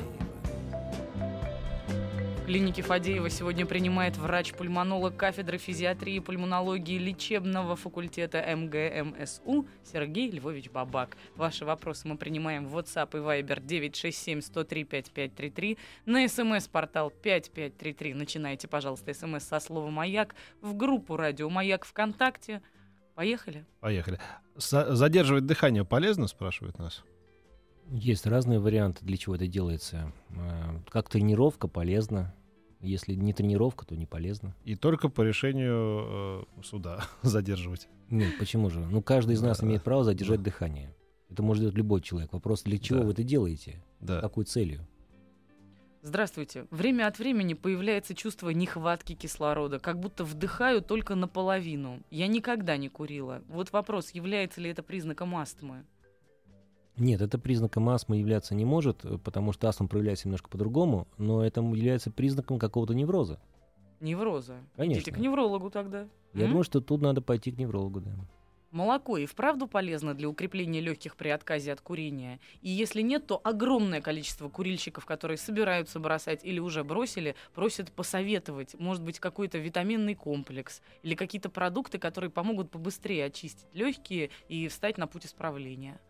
[2.46, 11.16] Клинике Фадеева сегодня принимает врач-пульмонолог кафедры физиатрии и пульмонологии лечебного факультета МГМСУ Сергей Львович Бабак.
[11.36, 18.12] Ваши вопросы мы принимаем в WhatsApp и Viber 967-103-5533, на смс-портал 5533.
[18.12, 22.60] Начинайте, пожалуйста, смс со словом «Маяк» в группу «Радио Маяк» ВКонтакте.
[23.14, 23.64] Поехали.
[23.80, 24.20] Поехали.
[24.56, 27.04] За- задерживать дыхание полезно, спрашивают нас.
[27.90, 30.12] Есть разные варианты, для чего это делается.
[30.30, 32.34] Э, Как тренировка полезно.
[32.80, 34.54] Если не тренировка, то не полезно.
[34.64, 37.88] И только по решению э, суда задерживать.
[38.10, 38.80] Нет, почему же?
[38.80, 40.44] Ну, каждый из нас Да, имеет право задержать да.
[40.44, 40.94] дыхание.
[41.30, 42.32] Это может делать любой человек.
[42.32, 43.06] Вопрос, для чего Да.
[43.06, 43.82] вы это делаете?
[44.00, 44.20] Да.
[44.20, 44.86] Какой целью?
[46.02, 46.66] Здравствуйте.
[46.70, 52.02] Время от времени появляется чувство нехватки кислорода, как будто вдыхаю только наполовину.
[52.10, 53.40] Я никогда не курила.
[53.48, 55.86] Вот вопрос, является ли это признаком астмы?
[56.96, 61.44] Нет, это признаком астмы являться не может, э, потому что астма проявляется немножко по-другому, но
[61.44, 63.40] это является признаком какого-то невроза.
[64.00, 64.58] Невроза.
[64.76, 65.00] Конечно.
[65.00, 66.06] Идите к неврологу тогда.
[66.34, 66.48] Я М?
[66.50, 68.12] думаю, что тут надо пойти к неврологу, да.
[68.70, 72.40] Молоко и вправду полезно для укрепления легких при отказе от курения.
[72.60, 78.74] И если нет, то огромное количество курильщиков, которые собираются бросать или уже бросили, просят посоветовать,
[78.80, 84.98] может быть, какой-то витаминный комплекс или какие-то продукты, которые помогут побыстрее очистить легкие и встать
[84.98, 86.00] на путь исправления.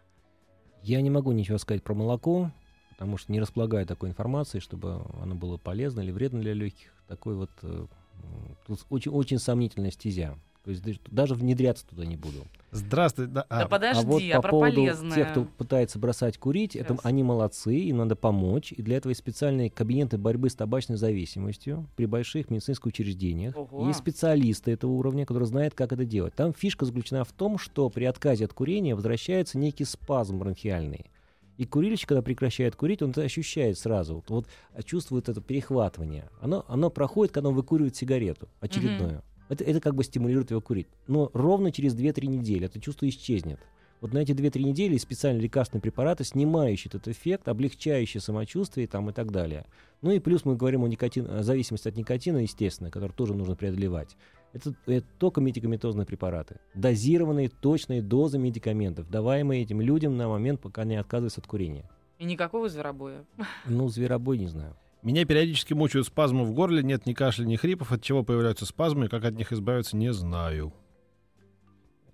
[0.85, 2.51] Я не могу ничего сказать про молоко,
[2.91, 6.93] потому что не располагаю такой информацией, чтобы оно было полезно или вредно для легких.
[7.09, 7.87] Такой вот э,
[8.67, 10.39] тут очень, очень сомнительная стезя.
[10.65, 12.47] То есть даже- внедряться туда не буду.
[12.71, 13.27] Здравствуй.
[13.27, 15.15] Да, а, да подожди, а вот а, по про поводу полезное.
[15.15, 18.73] тех, кто пытается бросать курить, это они молодцы, им надо помочь.
[18.73, 23.57] И для этого есть специальные кабинеты борьбы с табачной зависимостью при больших медицинских учреждениях.
[23.57, 23.87] Ого.
[23.89, 26.35] Есть специалисты этого уровня, которые знают, как это делать.
[26.35, 31.07] Там фишка заключена в том, что при отказе от курения возвращается некий спазм бронхиальный.
[31.57, 34.17] И курильщик, когда прекращает курить, он это ощущает сразу.
[34.17, 36.29] Вот, вот, а чувствует это перехватывание.
[36.41, 39.23] Оно, оно проходит, когда он выкуривает сигарету очередную.
[39.49, 40.89] Это, это как бы стимулирует его курить.
[41.07, 43.61] Но ровно через 2-3 недели это чувство исчезнет.
[44.01, 49.13] Вот на эти 2-3 недели специальные лекарственные препараты, снимающие этот эффект, облегчающие самочувствие там, и
[49.13, 49.65] так далее.
[50.03, 53.57] Ну и плюс мы говорим о, никотин, о зависимости от никотина, естественно, которую тоже нужно
[53.57, 54.17] преодолевать.
[54.53, 56.61] Это, это только медикаментозные препараты.
[56.75, 61.89] Дозированные точные дозы медикаментов, даваемые этим людям на момент, пока они отказываются от курения.
[62.19, 63.25] И никакого зверобоя.
[63.67, 64.77] Ну, зверобой не знаю.
[65.05, 69.05] Меня периодически мучают спазмы в горле, нет ни кашля, ни хрипов, от чего появляются спазмы,
[69.05, 70.73] и как от них избавиться, не знаю.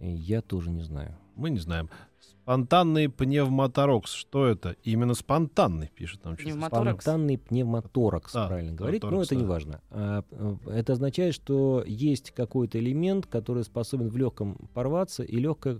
[0.00, 1.16] Я тоже не знаю.
[1.36, 1.88] Мы не знаем.
[2.18, 4.10] Спонтанный пневмоторакс.
[4.10, 4.74] Что это?
[4.82, 6.34] Именно спонтанный, пишет нам.
[6.34, 7.04] Пневмоторакс.
[7.04, 9.40] Спонтанный пневмоторакс, Да, правильно да, говорить, но это да.
[9.40, 9.80] не важно.
[9.90, 15.76] А, э, это означает, что есть какой-то элемент, который способен в легком порваться и легко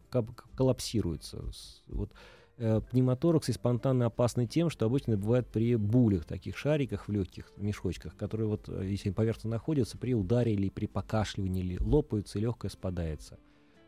[0.55, 1.42] коллапсируется.
[1.88, 2.12] Вот,
[2.61, 8.14] пневмоторакс и спонтанно опасны тем, что обычно бывает при булях, таких шариках в легких мешочках,
[8.16, 12.70] которые вот, э, если поверхностно находятся, при ударе или при покашливании или лопаются и легкое
[12.70, 13.38] спадается.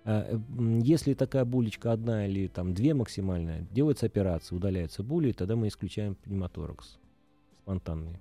[0.04, 0.38] Э,
[0.82, 6.14] Если такая булечка одна или там две максимальная, делается операция, удаляется були, тогда мы исключаем
[6.14, 6.98] пневмоторакс
[7.62, 8.20] спонтанные.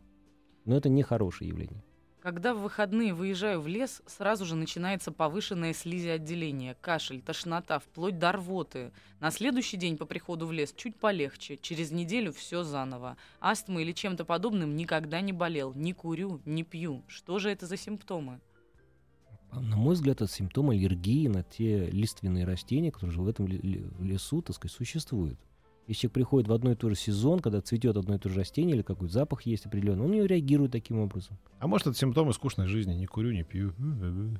[0.66, 1.84] Но это не хорошее явление.
[2.22, 8.32] Когда в выходные выезжаю в лес, сразу же начинается повышенное слизиотделение, кашель, тошнота, вплоть до
[8.32, 8.92] рвоты.
[9.20, 13.18] На следующий день по приходу в лес чуть полегче, через неделю все заново.
[13.40, 17.04] Астма или чем-то подобным никогда не болел, не курю, не пью.
[17.08, 18.40] Что же это за симптомы?
[19.52, 24.44] На мой взгляд, это симптом аллергии на те лиственные растения, которые же в этом лесу,
[24.44, 25.40] так сказать, существуют.
[25.92, 28.40] Если человек приходит в одно и то же сезон, когда цветет одно и то же
[28.40, 31.38] растение или какой-то запах есть определенный, он не реагирует таким образом.
[31.60, 32.94] А может, это симптомы скучной жизни?
[32.94, 33.74] Не курю, не пью.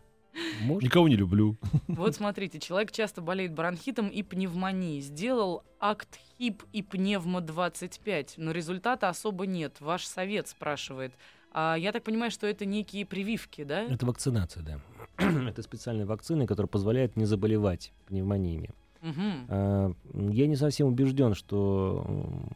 [0.62, 1.58] Может, Никого не люблю.
[1.90, 5.02] Вот смотрите, человек часто болеет бронхитом и пневмонией.
[5.02, 9.82] Сделал акт ХИП и пневмо-25, но результата особо нет.
[9.82, 11.12] Ваш совет спрашивает.
[11.52, 13.82] А я так понимаю, что это некие прививки, да?
[13.82, 14.80] это вакцинация, да.
[15.50, 18.70] это специальные вакцины, которые позволяют не заболевать пневмониями.
[19.02, 19.96] М,
[20.32, 22.50] Я не совсем убежден, что м,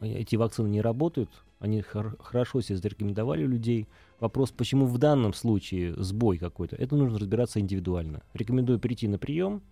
[0.00, 1.30] эти вакцины не работают.
[1.60, 3.86] Они хор- хорошо себя зарекомендовали у людей.
[4.20, 8.22] Вопрос, почему в данном случае сбой какой-то, это нужно разбираться индивидуально.
[8.34, 9.62] Рекомендую прийти на прием,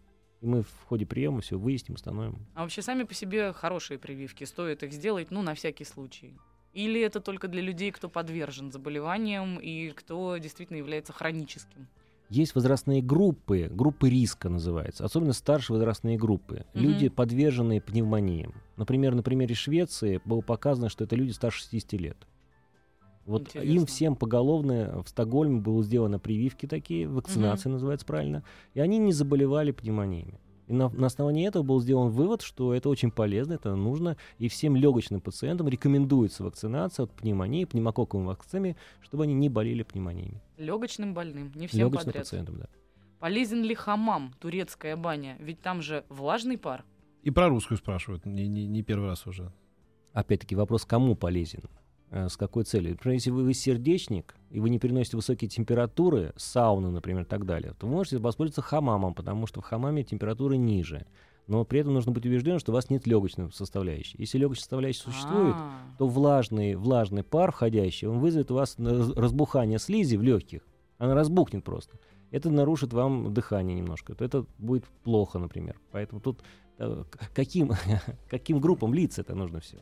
[0.40, 2.46] и мы в ходе приема все выясним, установим.
[2.55, 6.35] А вообще сами по себе хорошие прививки, стоит их сделать, ну, на всякий случай.
[6.72, 11.87] Или это только для людей, кто подвержен заболеваниям и кто действительно является хроническим?
[12.33, 16.64] Есть возрастные группы, группы риска называется, особенно старшие возрастные группы.
[16.73, 16.83] Мгм.
[16.83, 18.55] Люди, подверженные пневмониям.
[18.79, 22.16] Например, на примере Швеции было показано, что это люди старше 60 лет.
[23.27, 23.87] Вот им Интересно.
[23.87, 28.42] всем поголовно в Стокгольме было сделано прививки такие, вакцинация называется правильно,
[28.73, 30.40] и они не заболевали пневмониями.
[30.68, 34.49] И на, на основании этого был сделан вывод, что это очень полезно, это нужно, и
[34.49, 40.40] всем легочным пациентам рекомендуется вакцинация от пневмонии, пневмококковыми вакцинами, чтобы они не болели пневмониями.
[40.62, 42.25] Легочным больным, не всем Легочным подряд.
[42.25, 42.66] пациентам, да.
[43.18, 45.37] Полезен ли хамам, турецкая баня?
[45.40, 46.85] Ведь там же влажный пар.
[47.22, 48.27] И про русскую спрашивают.
[48.27, 49.53] Не, не, не первый раз уже.
[50.12, 51.62] опять-таки вопрос, кому полезен,
[52.11, 52.92] э, с какой целью.
[52.92, 57.46] Например, если вы, вы сердечник, и вы не переносите высокие температуры, сауны, например, и так
[57.46, 61.07] далее, то вы можете воспользоваться хамамом, потому что в хамаме температуры ниже.
[61.48, 64.16] Но при этом нужно быть убежденным, что у вас нет легочной составляющей.
[64.18, 69.11] Если легочная составляющая существует, А, то влажный, влажный пар входящий, он вызовет у вас раз-
[69.16, 70.62] разбухание слизи в легких.
[70.98, 71.98] Она разбухнет просто.
[72.31, 74.14] Это нарушит вам дыхание немножко.
[74.14, 75.78] То это будет плохо, например.
[75.90, 76.42] Поэтому тут
[76.78, 77.72] э, каким,
[78.31, 79.78] каким группам лиц это нужно все?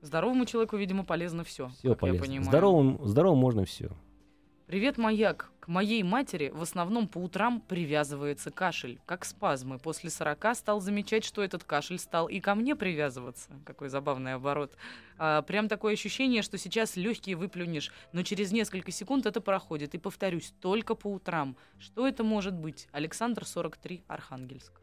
[0.00, 1.68] Здоровому человеку, видимо, полезно все.
[1.78, 2.16] Все как полезно.
[2.16, 2.48] я понимаю.
[2.48, 3.90] Здоровым, здоровым можно все.
[4.66, 5.50] Привет, маяк.
[5.60, 9.78] К моей матери в основном по утрам привязывается кашель, как спазмы.
[9.78, 13.50] После 40 стал замечать, что этот кашель стал и ко мне привязываться.
[13.66, 14.76] Какой забавный оборот.
[15.18, 19.94] А, прям такое ощущение, что сейчас легкие выплюнешь, но через несколько секунд это проходит.
[19.94, 21.56] И повторюсь, только по утрам.
[21.78, 22.88] Что это может быть?
[22.92, 24.81] Александр 43, Архангельск.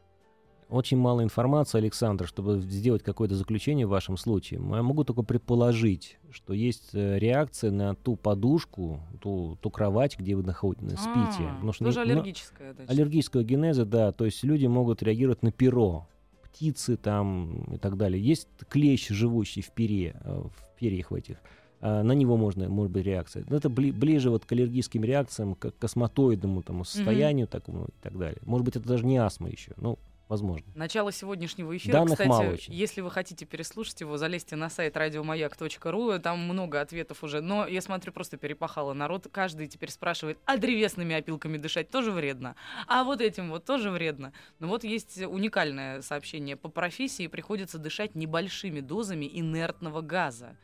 [0.70, 4.60] Очень мало информации, Александр, чтобы сделать какое-то заключение в вашем случае.
[4.60, 10.36] Я могу только предположить, что есть э, реакция на ту подушку, ту, ту кровать, где
[10.36, 11.50] вы находитесь, спите.
[11.50, 12.76] А, Потому что тоже не, аллергическая.
[12.78, 14.12] Ну, аллергического генеза, да.
[14.12, 16.08] То есть люди могут реагировать на перо,
[16.44, 18.24] птицы там и так далее.
[18.24, 21.38] Есть клещ, живущий в пере, э, в перьях в этих.
[21.82, 23.44] А, на него можно, может быть, реакция.
[23.50, 27.50] Но это бли, ближе вот к аллергическим реакциям, к космотоидному тому состоянию mm-hmm.
[27.50, 28.40] такому и так далее.
[28.46, 29.74] Может быть, это даже не астма еще.
[29.78, 29.98] Ну,
[30.30, 30.66] возможно.
[30.76, 32.74] Начало сегодняшнего эфира, Данных кстати, мало очень.
[32.74, 37.82] если вы хотите переслушать его, залезьте на сайт радиомаяк.ру, там много ответов уже, но я
[37.82, 42.56] смотрю, просто перепахало народ, каждый теперь спрашивает, а древесными опилками дышать тоже вредно?
[42.88, 44.32] А вот этим вот тоже вредно?
[44.60, 50.56] Но вот есть уникальное сообщение, по профессии приходится дышать небольшими дозами инертного газа.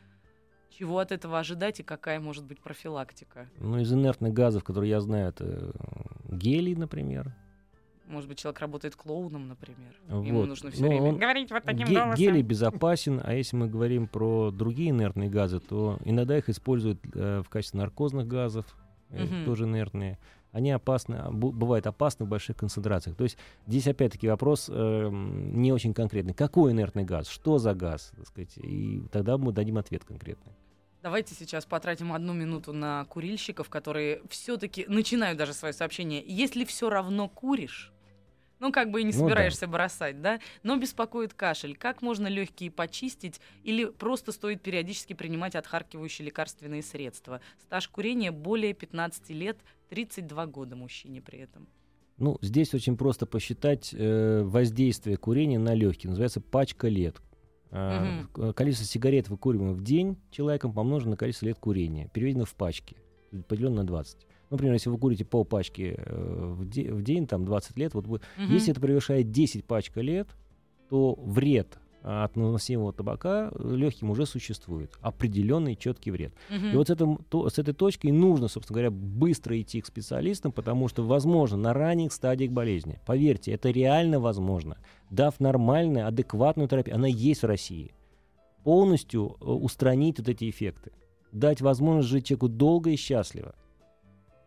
[0.70, 3.48] Чего от этого ожидать и какая может быть профилактика?
[3.58, 5.72] Ну, из инертных газов, которые я знаю, это
[6.28, 7.34] гелий, например,
[8.06, 9.94] может быть, человек работает клоуном, например.
[10.08, 10.24] Вот.
[10.26, 12.14] Ему нужно все Но время он говорить вот таким ге- голосом.
[12.16, 17.42] Гелий безопасен, а если мы говорим про другие инертные газы, то иногда их используют э,
[17.44, 18.64] в качестве наркозных газов,
[19.10, 19.44] э, Мгм.
[19.44, 20.18] тоже инертные.
[20.52, 23.14] Они опасны, а, бывают опасны в больших концентрациях.
[23.16, 26.32] То есть здесь опять-таки вопрос эм, не очень конкретный.
[26.32, 27.28] Какой инертный газ?
[27.28, 28.12] Что за газ?
[28.16, 30.52] Так сказать, и тогда мы дадим ответ конкретный.
[31.02, 36.24] Давайте сейчас потратим одну минуту на курильщиков, которые все-таки начинают даже свое сообщение.
[36.26, 37.92] Если все равно куришь,
[38.60, 39.24] ну как бы и не Ну да.
[39.28, 41.76] собираешься бросать, да, но беспокоит кашель.
[41.76, 47.40] Как можно легкие почистить или просто стоит периодически принимать отхаркивающие лекарственные средства?
[47.60, 49.58] Стаж курения более 15 лет,
[49.90, 51.68] 32 года мужчине при этом.
[52.18, 56.08] Ну, здесь очень просто посчитать э, воздействие курения на легкие.
[56.10, 57.20] Называется пачка лет.
[57.70, 62.96] К- Количество сигарет, выкуриваемых в день человеком, помножено на количество лет курения, переведено в пачки,
[63.48, 64.26] поделено на 20.
[64.50, 68.20] Например, если вы курите полпачки э, в, де- в день, там 20 лет, вот вы-
[68.38, 68.52] Мгм.
[68.52, 70.28] если это превышает 10 пачка лет,
[70.88, 74.92] то вред от наносимого табака легким уже существует.
[75.00, 76.32] Определенный четкий вред.
[76.48, 76.70] Мгм.
[76.72, 79.86] И вот с, этим, то- с этой точки и нужно, собственно говоря, быстро идти к
[79.86, 84.78] специалистам, потому что, возможно, на ранних стадиях болезни, поверьте, это реально возможно,
[85.10, 87.90] дав нормальную, адекватную терапию, она есть в России,
[88.62, 90.92] полностью э, устранить вот эти эффекты,
[91.32, 93.54] дать возможность жить человеку долго и счастливо,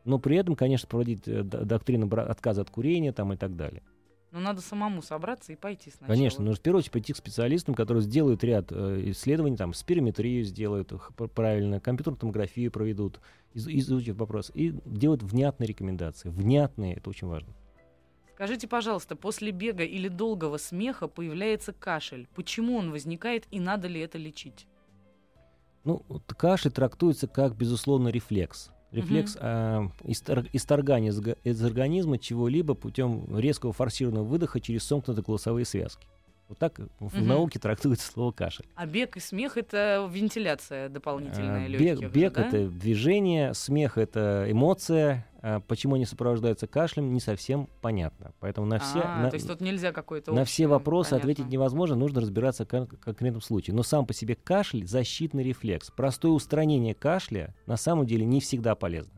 [0.10, 3.84] но при этом, конечно, проводить э, доктрину отказа от курения там, и так далее.
[4.32, 6.16] Но надо самому собраться и пойти сначала.
[6.16, 10.44] Конечно, нужно в первую очередь пойти к специалистам, которые сделают ряд э, исследований, там, спирометрию
[10.44, 13.22] сделают их правильно, компьютерную томографию проведут,
[13.54, 16.30] из- изучат вопрос, и делают внятные рекомендации.
[16.30, 17.54] Внятные, это очень важно.
[18.34, 22.28] Скажите, пожалуйста, после бега или долгого смеха появляется кашель.
[22.36, 24.66] Почему он возникает и надо ли это лечить?
[25.84, 28.72] Ну, вот кашель трактуется как, безусловно, рефлекс.
[28.92, 35.66] Рефлекс а, истор- исторгания из, из организма чего-либо путем резкого форсированного выдоха через сомкнутые голосовые
[35.66, 36.08] связки.
[36.48, 37.28] Вот так в Мгм.
[37.28, 38.66] науке трактуется слово кашель.
[38.74, 42.00] А бег и смех это вентиляция дополнительная А, легких.
[42.00, 42.48] Бег, бег да?
[42.48, 45.28] это движение, смех это эмоция.
[45.42, 48.34] А Почему они сопровождаются кашлем, не совсем понятно.
[48.40, 51.32] Поэтому на все, А, на, то есть тут нельзя какой-то на все вопросы понятно.
[51.32, 53.74] ответить невозможно, нужно разбираться в кон- конкретном случае.
[53.76, 55.92] Но сам по себе кашель защитный рефлекс.
[55.92, 59.14] Простое устранение кашля на самом деле не всегда полезно.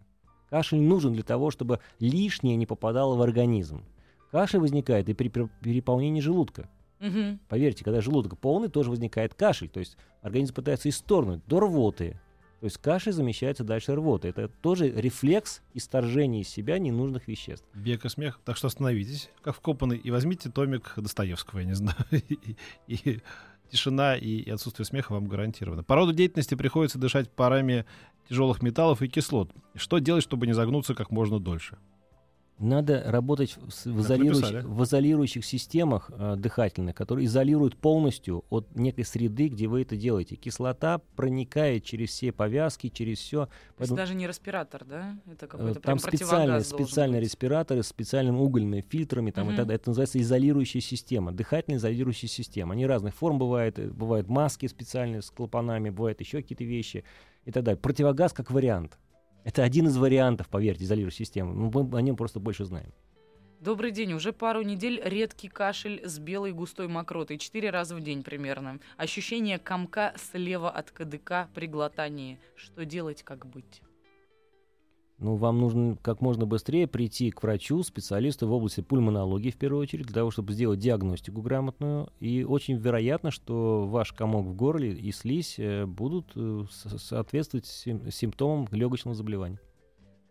[0.49, 3.83] Кашель нужен для того, чтобы лишнее не попадало в организм.
[4.31, 6.69] Кашель возникает и при пер- переполнении желудка.
[6.99, 7.39] Мгм.
[7.49, 9.69] Поверьте, когда желудок полный, тоже возникает кашель.
[9.69, 12.19] То есть организм пытается исторгнуть до рвоты.
[12.61, 14.29] То есть кашель замещается дальше рвотой.
[14.29, 17.65] Это тоже рефлекс исторжения из себя ненужных веществ.
[17.73, 18.39] Бег и смех.
[18.45, 21.97] Так что остановитесь, как вкопанный, и возьмите томик Достоевского, я не знаю.
[22.87, 23.19] И,
[23.71, 25.81] тишина и отсутствие смеха вам гарантировано.
[25.81, 27.85] По роду деятельности приходится дышать парами
[28.29, 29.49] тяжелых металлов и кислот.
[29.75, 31.77] Что делать, чтобы не загнуться как можно дольше?
[32.61, 39.03] Надо работать в, в изолирующих, в изолирующих системах э, дыхательных, которые изолируют полностью от некой
[39.03, 40.35] среды, где вы это делаете.
[40.35, 43.47] Кислота проникает через все повязки, через все.
[43.77, 45.17] То есть даже не респиратор, да?
[45.31, 49.75] Это какой-то Э, Там прям специальные, специальные респираторы с специальными угольными фильтрами, там, так далее.
[49.75, 52.73] это называется изолирующая система, дыхательная изолирующая система.
[52.73, 57.03] Они разных форм бывают, э, бывают маски специальные с клапанами, бывают еще какие-то вещи
[57.45, 57.79] и так далее.
[57.79, 58.97] Противогаз как вариант.
[59.43, 61.53] Это один из вариантов, поверьте, изолирующей системы.
[61.53, 62.91] Ну, Мы о нем просто больше знаем.
[63.59, 64.13] Добрый день.
[64.13, 67.37] Уже пару недель редкий кашель с белой густой мокротой.
[67.37, 68.79] Четыре раза в день примерно.
[68.97, 72.39] Ощущение комка слева от КДК при глотании.
[72.55, 73.81] Что делать, как быть?
[75.21, 79.83] Ну, вам нужно как можно быстрее прийти к врачу, специалисту в области пульмонологии, в первую
[79.83, 82.11] очередь, для того, чтобы сделать диагностику грамотную.
[82.19, 88.67] И очень вероятно, что ваш комок в горле и слизь э, будут э, соответствовать симптомам
[88.71, 89.59] легочного заболевания.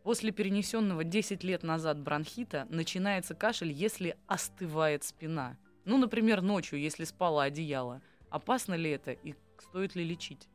[0.02, 5.56] После перенесенного 10 лет назад бронхита начинается кашель, если остывает спина.
[5.84, 8.02] Ну, например, ночью, если спало одеяло.
[8.28, 10.48] Опасно ли это и стоит ли лечить?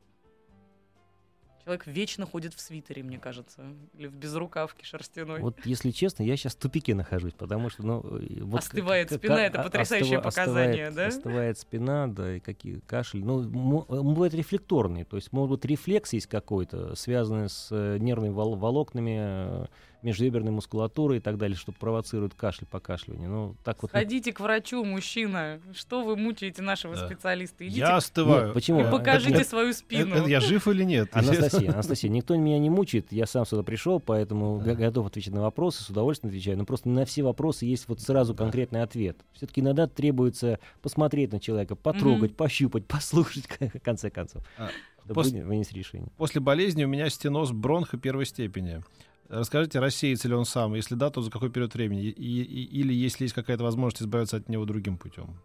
[1.65, 3.63] Человек вечно ходит в свитере, мне кажется,
[3.95, 5.41] или в безрукавке шерстяной.
[5.41, 8.01] Вот, если честно, я сейчас в тупике нахожусь, потому что, ну...
[8.41, 11.07] Вот остывает как, спина, как, это потрясающее остыва, показание, остывает, да?
[11.07, 13.25] Остывает спина, да, и какие кашель.
[13.25, 18.31] Ну, он бывает рефлекторный, то есть, может быть, рефлекс есть какой-то, связанный с э, нервными
[18.31, 19.65] вол волокнами, э,
[20.05, 23.27] межреберной мускулатуры и так далее, что провоцирует кашель, покашливание.
[23.27, 23.91] Ну, так вот...
[23.91, 25.59] Ходите к врачу, мужчина.
[25.73, 27.05] Что вы мучаете нашего да.
[27.07, 27.67] специалиста?
[27.67, 28.45] Идите я остываю.
[28.45, 28.81] Нет, почему?
[28.81, 30.11] И покажите это, свою спину.
[30.11, 31.09] Это, это, я жив или нет?
[31.11, 33.11] Анастасия, Анастасия, никто меня не мучает.
[33.11, 34.75] Я сам сюда пришел, поэтому да.
[34.75, 36.57] готов отвечать на вопросы, с удовольствием отвечаю.
[36.57, 39.17] Но просто на все вопросы есть вот сразу конкретный ответ.
[39.33, 42.35] Все-таки иногда требуется посмотреть на человека, потрогать, mm-hmm.
[42.35, 44.43] пощупать, послушать, в конце концов.
[44.57, 44.69] А,
[45.13, 46.09] после, вынести решение.
[46.17, 48.83] После болезни у меня стеноз бронха первой степени.
[49.27, 50.75] Расскажите, рассеется ли он сам?
[50.75, 52.03] Если да, то за какой период времени?
[52.03, 55.39] И, и, или если есть какая-то возможность избавиться от него другим путем?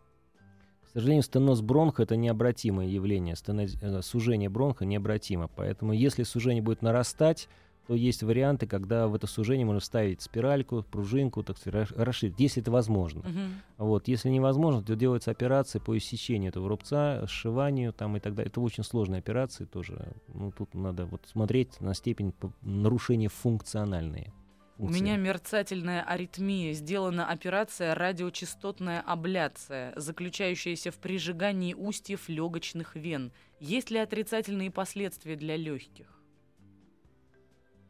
[0.82, 3.36] К сожалению, стеноз бронха— это необратимое явление.
[3.36, 5.48] Стеноз, э, сужение бронха необратимо.
[5.48, 7.48] Поэтому если сужение будет нарастать,
[7.90, 12.62] то есть варианты, когда в это сужение можно вставить спиральку, пружинку, так сказать, расширить, если
[12.62, 13.22] это возможно.
[13.22, 13.48] Uh-huh.
[13.78, 18.48] Вот, если невозможно, то делается операция по иссечению этого рубца, сшиванию там и так далее.
[18.48, 20.14] Это очень сложные операции тоже.
[20.28, 24.32] Ну, тут надо вот смотреть на степень нарушения функциональные.
[24.78, 26.74] У меня мерцательная аритмия.
[26.74, 33.32] Сделана операция радиочастотная абляция, заключающаяся в прижигании устьев легочных вен.
[33.58, 36.19] Есть ли отрицательные последствия для легких?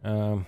[0.03, 0.39] Э,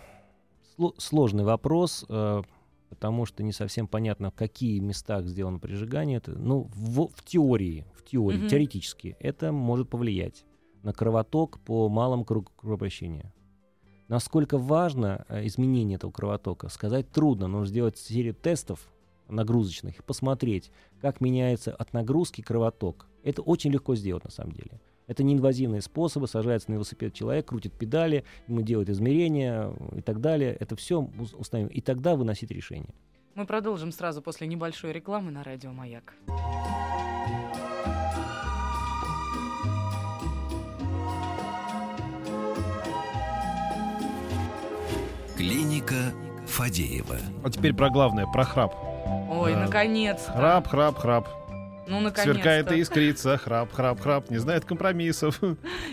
[0.99, 2.43] сложный вопрос, э,
[2.89, 6.19] потому что не совсем понятно, в какие местах сделано прижигание.
[6.19, 8.49] Это, ну, в, в теории, в теории, mm-hmm.
[8.49, 10.45] теоретически, это может повлиять
[10.83, 13.33] на кровоток по малому кругу кровообращения.
[14.09, 17.47] Насколько важно э, изменение этого кровотока, сказать трудно.
[17.47, 18.93] Нужно сделать серию тестов
[19.29, 23.09] нагрузочных и посмотреть, как меняется от нагрузки кровоток.
[23.23, 24.81] Это очень легко сделать на самом деле.
[25.07, 26.29] Это неинвазивные способы.
[26.29, 30.57] Сажается на велосипед человек, крутит педали, ему делают измерения и так далее.
[30.59, 31.69] Это все установим.
[31.69, 32.95] И тогда выносить решение.
[33.35, 36.15] Мы продолжим сразу после небольшой рекламы на радио «Маяк».
[45.37, 46.13] Клиника
[46.47, 47.17] Фадеева.
[47.43, 48.75] А теперь про главное, про храп.
[49.31, 50.31] Ой, а, наконец-то.
[50.33, 51.42] Храп, храп, храп.
[51.87, 52.35] Ну, наконец-то.
[52.35, 55.41] Сверкает и искрится, храп, храп, храп, не знает компромиссов.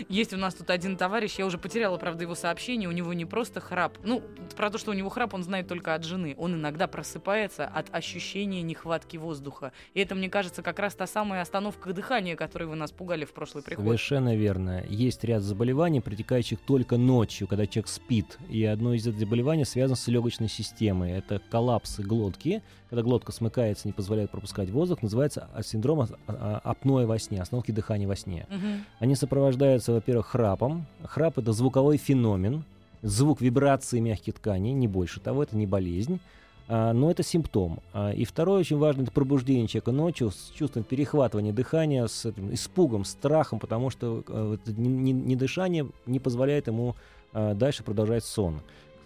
[0.08, 3.24] Есть у нас тут один товарищ, я уже потеряла, правда, его сообщение, у него не
[3.24, 3.98] просто храп.
[4.04, 4.22] Ну,
[4.56, 6.34] про то, что у него храп, он знает только от жены.
[6.38, 9.72] Он иногда просыпается от ощущения нехватки воздуха.
[9.94, 13.32] И это, мне кажется, как раз та самая остановка дыхания, которой вы нас пугали в
[13.32, 13.84] прошлый приход.
[13.84, 14.84] Совершенно верно.
[14.88, 18.38] Есть ряд заболеваний, протекающих только ночью, когда человек спит.
[18.48, 21.12] И одно из этих заболеваний связано с легочной системой.
[21.12, 25.48] Это коллапсы глотки, когда глотка смыкается, не позволяет пропускать воздух, называется
[25.80, 28.46] синдром апноэ во сне, остановки дыхания во сне.
[28.50, 28.84] Угу.
[28.98, 30.86] Они сопровождаются, во-первых, храпом.
[31.04, 32.64] Храп— это звуковой феномен,
[33.02, 36.20] звук вибрации мягких тканей, не больше того, это не болезнь.
[36.68, 37.80] А, но это симптом.
[37.92, 42.54] А, и второе очень важно, это пробуждение человека ночью с чувством перехватывания дыхания, с этим
[42.54, 46.94] испугом, страхом, потому что э, недышание не позволяет ему
[47.32, 48.60] а, дальше продолжать сон.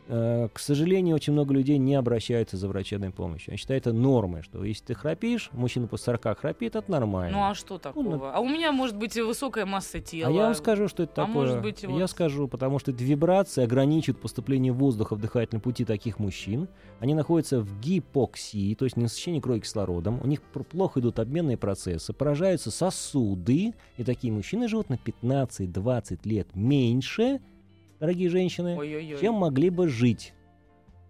[0.06, 3.52] Э, к сожалению, очень много людей не обращаются за врачебной помощью.
[3.52, 7.38] Они считают это нормой, что если ты храпишь, мужчина после 40 храпит, это нормально.
[7.38, 8.02] Ну а что такого?
[8.02, 10.30] Ну, а у меня может быть высокая масса тела.
[10.30, 11.46] А я вам скажу, что это а такое.
[11.46, 11.98] Может быть, вот...
[11.98, 16.68] Я скажу, потому что эти вибрации ограничивают поступление воздуха в дыхательном пути таких мужчин.
[17.00, 20.20] Они находятся в гипоксии, то есть ненасыщении крови кислородом.
[20.22, 26.48] У них плохо идут обменные процессы, поражаются сосуды, и такие мужчины живут на 15-20 лет
[26.54, 27.40] меньше,
[28.00, 29.20] дорогие женщины, Ой-ой-ой.
[29.20, 30.32] чем могли бы жить.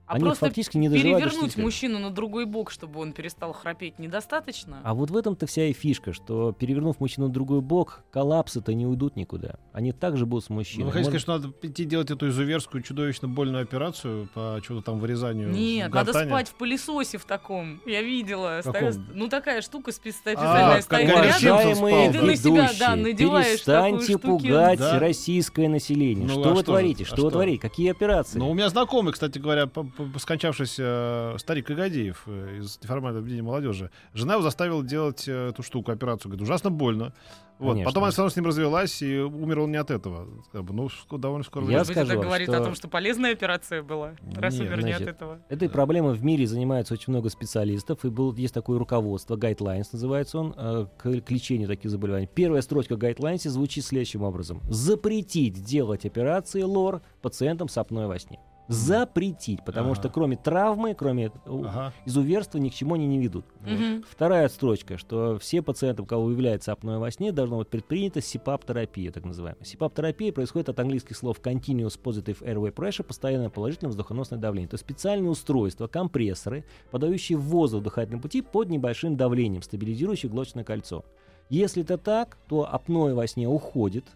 [0.07, 4.81] А Они просто фактически не перевернуть мужчину на другой бок, чтобы он перестал храпеть, недостаточно?
[4.85, 8.87] А вот в этом-то вся и фишка, что перевернув мужчину на другой бок, коллапсы-то не
[8.87, 9.57] уйдут никуда.
[9.73, 10.85] Они также будут с мужчиной.
[10.85, 14.85] Ну, вы хотите сказать, что надо идти делать эту изуверскую, чудовищно больную операцию по чего-то
[14.85, 16.15] там вырезанию Нет, гортани?
[16.15, 17.81] надо спать в пылесосе в таком.
[17.87, 18.61] Я видела.
[18.63, 18.91] Каком?
[19.15, 21.89] Ну, такая штука специальная а, стоит рядом.
[21.89, 24.99] И ты на себя, да, надеваешь Перестаньте пугать да?
[24.99, 26.27] российское население.
[26.27, 27.05] Ну, что а вы что творите?
[27.05, 27.61] А что, что вы творите?
[27.61, 28.39] Какие операции?
[28.39, 29.67] Ну, у меня знакомый, кстати говоря,
[30.19, 33.91] скончавшийся старик Игадеев из неформального объединения молодежи.
[34.13, 36.31] Жена его заставила делать эту штуку, операцию.
[36.31, 37.13] Говорит, ужасно больно.
[37.59, 37.75] Вот.
[37.75, 37.91] Конечно.
[37.91, 40.27] Потом она все равно с ним развелась, и умер он не от этого.
[40.53, 40.89] Ну,
[41.19, 41.67] довольно скоро.
[41.69, 44.91] Я скажу это говорит что- о том, что полезная операция была, раз Нет, умер не
[44.91, 45.41] от значит, этого.
[45.49, 50.39] Этой проблемой в мире занимается очень много специалистов, и был, есть такое руководство, Guidelines называется
[50.39, 52.29] он, э, к, к лечению таких заболеваний.
[52.33, 54.61] Первая строчка Guidelines звучит следующим образом.
[54.69, 58.41] Запретить делать операции лор пациентам с апноэ во сне.
[58.69, 60.01] Запретить, потому Ага.
[60.01, 61.93] что кроме травмы, кроме э, Ага.
[62.07, 63.45] изуверства ни к чему они не ведут.
[63.61, 64.05] Мгм.
[64.09, 69.13] Вторая строчка, что все пациенты, у кого является апноэ во сне, должно быть предпринята СИПАП-терапия,
[69.13, 69.65] так называемая.
[69.65, 74.69] СИПАП-терапия происходит от английских слов Continuous Positive Airway Pressure, постоянное положительное воздухоносное давление.
[74.69, 80.65] То есть специальные устройства, компрессоры, подающие воздух в дыхательном пути под небольшим давлением, стабилизирующие глоточное
[80.65, 81.05] кольцо.
[81.51, 84.07] Если это так, то апноэ во сне уходит,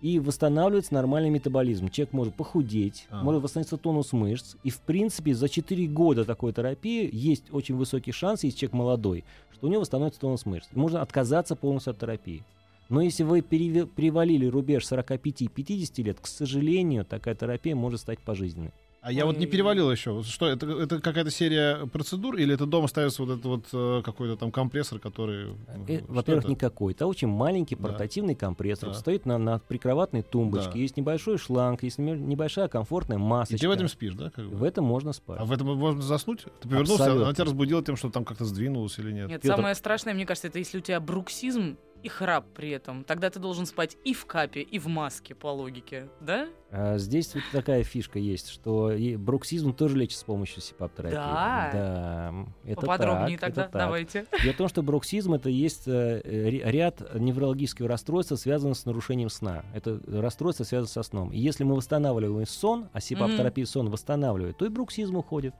[0.00, 1.88] и восстанавливается нормальный метаболизм.
[1.88, 3.22] Человек может похудеть, А.
[3.22, 4.56] может восстановиться тонус мышц.
[4.64, 9.24] И, в принципе, за 4 года такой терапии есть очень высокий шанс, если человек молодой,
[9.52, 10.68] что у него восстановится тонус мышц.
[10.74, 12.42] И можно отказаться полностью от терапии.
[12.88, 18.72] Но если вы перевалили рубеж 45-50 лет, к сожалению, такая терапия может стать пожизненной.
[19.02, 20.22] А я вот не перевалил еще.
[20.22, 24.36] Что это, это какая-то серия процедур или это дома ставится вот этот вот э, какой-то
[24.36, 25.54] там компрессор, который.
[25.88, 26.92] Э, Во-первых, не какой.
[26.92, 27.84] Это очень маленький Да.
[27.88, 28.90] портативный компрессор.
[28.90, 28.94] Да.
[28.94, 30.72] Стоит на, на прикроватной тумбочке.
[30.74, 30.78] Да.
[30.78, 33.58] Есть небольшой шланг, есть небо- небольшая комфортная И масочка.
[33.60, 34.30] ты в этом спишь, да?
[34.30, 34.54] как бы?
[34.56, 35.38] В этом можно спать.
[35.40, 36.40] А в этом можно заснуть?
[36.60, 37.24] Ты повернулся, Абсолютно.
[37.24, 39.28] она тебя разбудила тем, что там как-то сдвинулось или нет?
[39.30, 43.04] Нет, Пётр- самое страшное, мне кажется, это если у тебя бруксизм и храп при этом.
[43.04, 46.48] Тогда ты должен спать и в капе, и в маске, по логике, да?
[46.70, 51.16] А здесь вот такая фишка есть, что и бруксизм тоже лечится с помощью СИПАП-терапии.
[51.16, 51.70] Да?
[51.72, 52.34] Да,
[52.64, 53.82] это Поподробнее так, тогда, это так.
[53.82, 54.26] давайте.
[54.42, 59.64] Дело в том, что бруксизм это есть э, ряд неврологических расстройств, связанных с нарушением сна.
[59.74, 61.32] Это расстройство связано со сном.
[61.32, 65.54] И если мы восстанавливаем сон, а СИПАП-терапия сон восстанавливает, то и бруксизм уходит.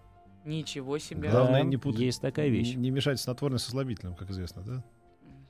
[0.44, 1.30] Ничего себе.
[1.30, 1.40] Да.
[1.40, 2.00] Главное не путать.
[2.00, 2.74] есть такая вещь.
[2.74, 4.84] Не, мешать снотворное со слабительным, как известно, да?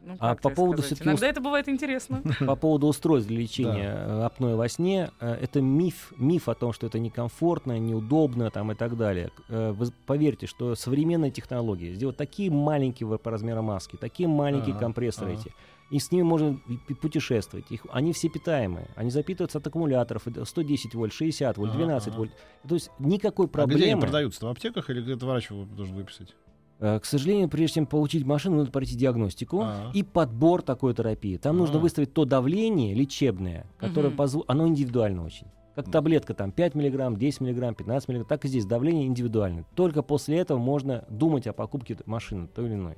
[0.03, 1.03] Ну, А по поводу сказать?
[1.03, 2.23] Иногда это бывает интересно.
[2.47, 6.73] По поводу устройств для лечения э, апноэ во сне, э, это миф, миф о том,
[6.73, 9.31] что это некомфортно, неудобно там, и так далее.
[9.51, 15.35] Э, Вы поверьте, что современные технологии сделать такие маленькие по размеру маски, такие маленькие компрессоры
[15.35, 15.53] эти,
[15.91, 16.59] и с ними можно
[17.03, 17.71] путешествовать.
[17.71, 18.87] Их, они все питаемые.
[18.97, 20.27] Они запитываются от аккумуляторов.
[20.27, 22.17] это 110 вольт, 60 вольт, Ага, 12 ага.
[22.17, 22.33] вольт.
[22.67, 24.01] То есть никакой А где они проблемы.
[24.01, 24.47] продаются?
[24.47, 26.35] В аптеках или где-то врач должен выписать?
[26.81, 29.91] Э, К сожалению, прежде чем получить машину, нужно пройти диагностику А.
[29.93, 31.37] и подбор такой терапии.
[31.37, 31.81] Там нужно А.
[31.81, 35.47] выставить то давление лечебное, которое позво- оно индивидуально очень.
[35.75, 39.65] Как таблетка там 5 миллиграмм, 10 миллиграмм, 15 миллиграмм, так и здесь давление индивидуальное.
[39.77, 42.97] Только после этого можно думать о покупке машины той или иной.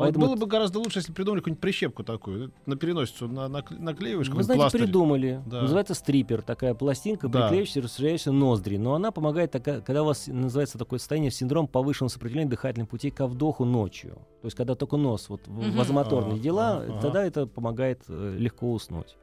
[0.00, 2.52] А вот Поэтому было бы гораздо лучше, если придумали какую-нибудь прищепку такую.
[2.64, 4.82] На переносицу на, нак- наклеиваешь Вы знаете, пластырь.
[4.84, 5.42] придумали.
[5.46, 5.60] Да.
[5.62, 7.42] Называется стрипер, такая пластинка, Да.
[7.42, 8.78] приклеивающаяся, расширяющая ноздри.
[8.78, 13.26] Но она помогает, когда у вас называется такое состояние, синдром повышенного сопротивления дыхательных путей ко
[13.26, 14.14] вдоху ночью.
[14.40, 15.76] То есть, когда только нос, вот в- Мгм.
[15.76, 17.00] вазомоторные Ага, дела, ага, ага.
[17.02, 19.16] тогда это помогает э, легко уснуть.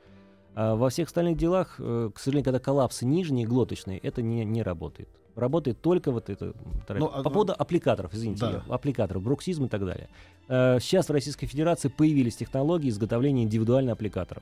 [0.54, 4.64] А во всех остальных делах, э, к сожалению, когда коллапсы нижние, глоточные, это не, не
[4.64, 5.10] работает.
[5.38, 6.54] Работает только вот это.
[6.88, 6.98] терапия.
[7.08, 8.52] Ну, а- По поводу аппликаторов, извините, Да.
[8.68, 10.10] я- аппликаторов, бруксизм и так далее.
[10.50, 14.42] Э, Сейчас в Российской Федерации появились технологии изготовления индивидуальных аппликаторов.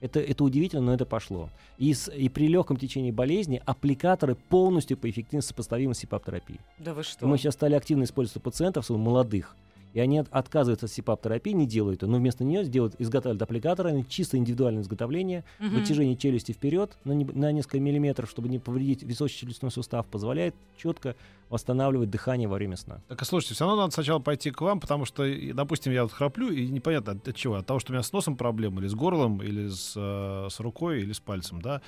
[0.00, 1.48] Это, это удивительно, но это пошло.
[1.76, 6.60] И, с- и при легком течении болезни аппликаторы полностью по эффективности сопоставимы с СИПАП-терапией.
[6.78, 7.26] Да вы что?
[7.26, 9.56] мы сейчас стали активно использовать у пациентов, особенно молодых,
[9.98, 14.04] и они от- отказываются от СИПАП-терапии, не делают ее, но вместо нее сделают, изготавливают аппликаторы,
[14.08, 15.74] чисто индивидуальное изготовление, Мгм.
[15.74, 21.16] вытяжение челюсти вперед на, не- на несколько миллиметров, чтобы не повредить височно-челюстной сустав, позволяет четко
[21.50, 23.00] восстанавливать дыхание во время сна.
[23.08, 25.24] Так, а слушайте, все равно надо сначала пойти к вам, потому что,
[25.54, 27.54] допустим, я вот храплю, и непонятно от, от чего.
[27.56, 30.60] От того, что у меня с носом проблемы, или с горлом, или с, э, с
[30.60, 31.80] рукой, или с пальцем, да?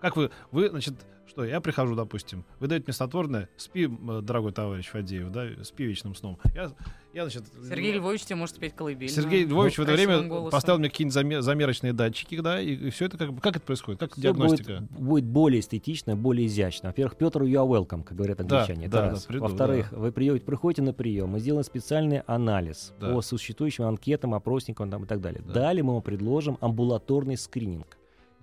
[0.00, 0.94] Как вы, вы, значит,
[1.26, 3.86] что, я прихожу, допустим, вы даете мне снотворное, спи,
[4.22, 6.38] дорогой товарищ Фадеев, да, спи вечным сном.
[6.54, 6.70] Я,
[7.12, 7.44] я значит...
[7.68, 9.10] Сергей Львович тебе может спеть колыбель.
[9.10, 10.50] Сергей Львович в это время голосом.
[10.50, 14.00] поставил мне какие-нибудь заме- замерочные датчики, да, и, все это как бы, как это происходит,
[14.00, 14.80] как Всё диагностика?
[14.80, 16.88] Будет, будет более эстетично, более изящно.
[16.88, 18.86] Во-первых, Петр, you are welcome, как говорят Да, англичане.
[18.86, 19.22] это да, раз.
[19.24, 23.12] да, приду, Во-вторых, вы приедете, приходите на прием, мы сделаем специальный анализ Да.
[23.12, 25.42] по существующим анкетам, опросникам там, и так далее.
[25.46, 25.52] Да.
[25.52, 27.98] Далее мы вам предложим амбулаторный скрининг.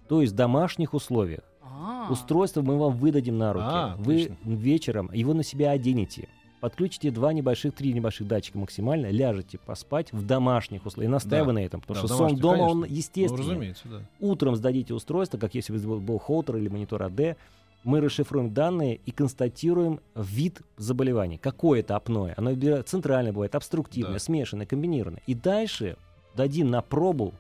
[0.08, 1.41] То есть в домашних условиях.
[1.62, 3.66] А, Устройство мы вам выдадим на руки.
[3.68, 4.38] А, Вы отлично.
[4.45, 6.30] вечером его на себя оденете.
[6.62, 11.10] Подключите два небольших, три небольших датчика максимально, ляжете поспать в домашних условиях.
[11.10, 11.53] И настаиваю Да.
[11.53, 12.88] на этом, потому Да, что сон дома, он конечно.
[12.89, 13.41] Ну, естественный.
[13.43, 13.97] разумеется, да.
[14.20, 17.38] Утром сдадите устройство, как если бы был холтер или монитор АД.
[17.84, 21.38] Мы расшифруем данные и констатируем вид заболевания.
[21.38, 22.34] Какое это апноэ.
[22.36, 24.20] Оно центральное бывает, обструктивное, Да.
[24.20, 25.22] смешанное, комбинированное.
[25.28, 25.97] И дальше
[26.36, 27.34] дадим на пробу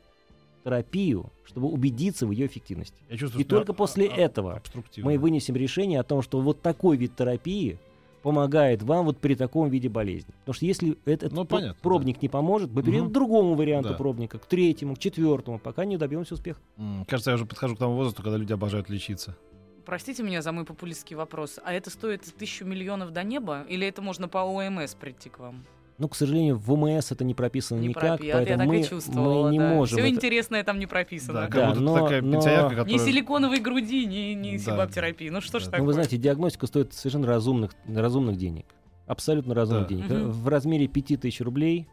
[0.65, 2.95] терапию, чтобы убедиться в ее эффективности.
[3.09, 5.11] Я чувствую, И что только а- после а- этого обструктивно.
[5.11, 7.77] мы вынесем решение о том, что вот такой вид терапии
[8.23, 10.33] помогает вам вот при таком виде болезни.
[10.39, 13.09] Потому что если этот Ну, понятно, пробник не поможет, мы перейдем Мгм.
[13.11, 13.95] к другому варианту Да.
[13.95, 16.59] пробника, к третьему, к четвертому, пока не добьемся успеха.
[17.07, 19.37] Кажется, я уже подхожу к тому возрасту, когда люди обожают лечиться.
[19.85, 21.59] Простите меня за мой популистский вопрос.
[21.63, 23.61] А это стоит тысячу миллионов до неба?
[23.69, 25.63] Или это можно по ОМС прийти к вам?
[25.97, 28.79] Ну, к сожалению, в ОМС это не прописано Не никак, пропи- Я поэтому так мы,
[28.79, 29.45] и чувствовала.
[29.45, 29.69] мы не да.
[29.69, 29.97] можем.
[29.97, 31.33] Все это- интересное там не прописано.
[31.33, 32.97] Да, Да, как будто но- такая но- которая...
[32.99, 34.63] силиконовой груди, ни, ни Да.
[34.63, 35.29] сибаптерапии.
[35.29, 35.71] Ну что ж Да.
[35.71, 35.79] такое?
[35.81, 38.65] Ну, вы знаете, диагностика стоит совершенно разумных, разумных денег.
[39.07, 39.95] Абсолютно разумных Да.
[39.95, 40.09] денег.
[40.09, 40.31] Мгм.
[40.31, 41.87] В размере 5000 рублей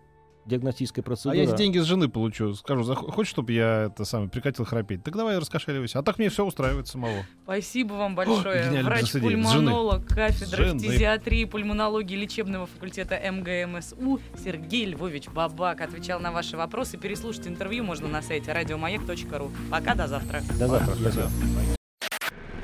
[0.47, 1.36] диагностическая А процедура.
[1.36, 2.55] я эти деньги с жены получу.
[2.55, 5.03] Скажу, «Зах- хочешь, чтобы я это самое прекратил храпеть?
[5.05, 5.99] Так давай раскошеливайся.
[6.01, 7.24] А так мне все устраивает самого.
[7.45, 8.82] Спасибо вам большое.
[8.82, 10.78] Врач-пульмонолог, женой.
[10.78, 16.99] фтизиатрии, пульмонологии лечебного факультета МГМСУ Сергей Львович Бабак отвечал на ваши вопросы.
[16.99, 19.51] Переслушать интервью можно на сайте радиомаяк.ру.
[19.70, 20.43] Пока, до завтра.
[20.59, 20.95] До завтра.
[20.95, 21.30] Спасибо.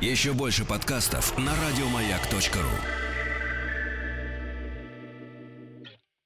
[0.01, 3.08] Еще больше подкастов на радиомаяк.ру.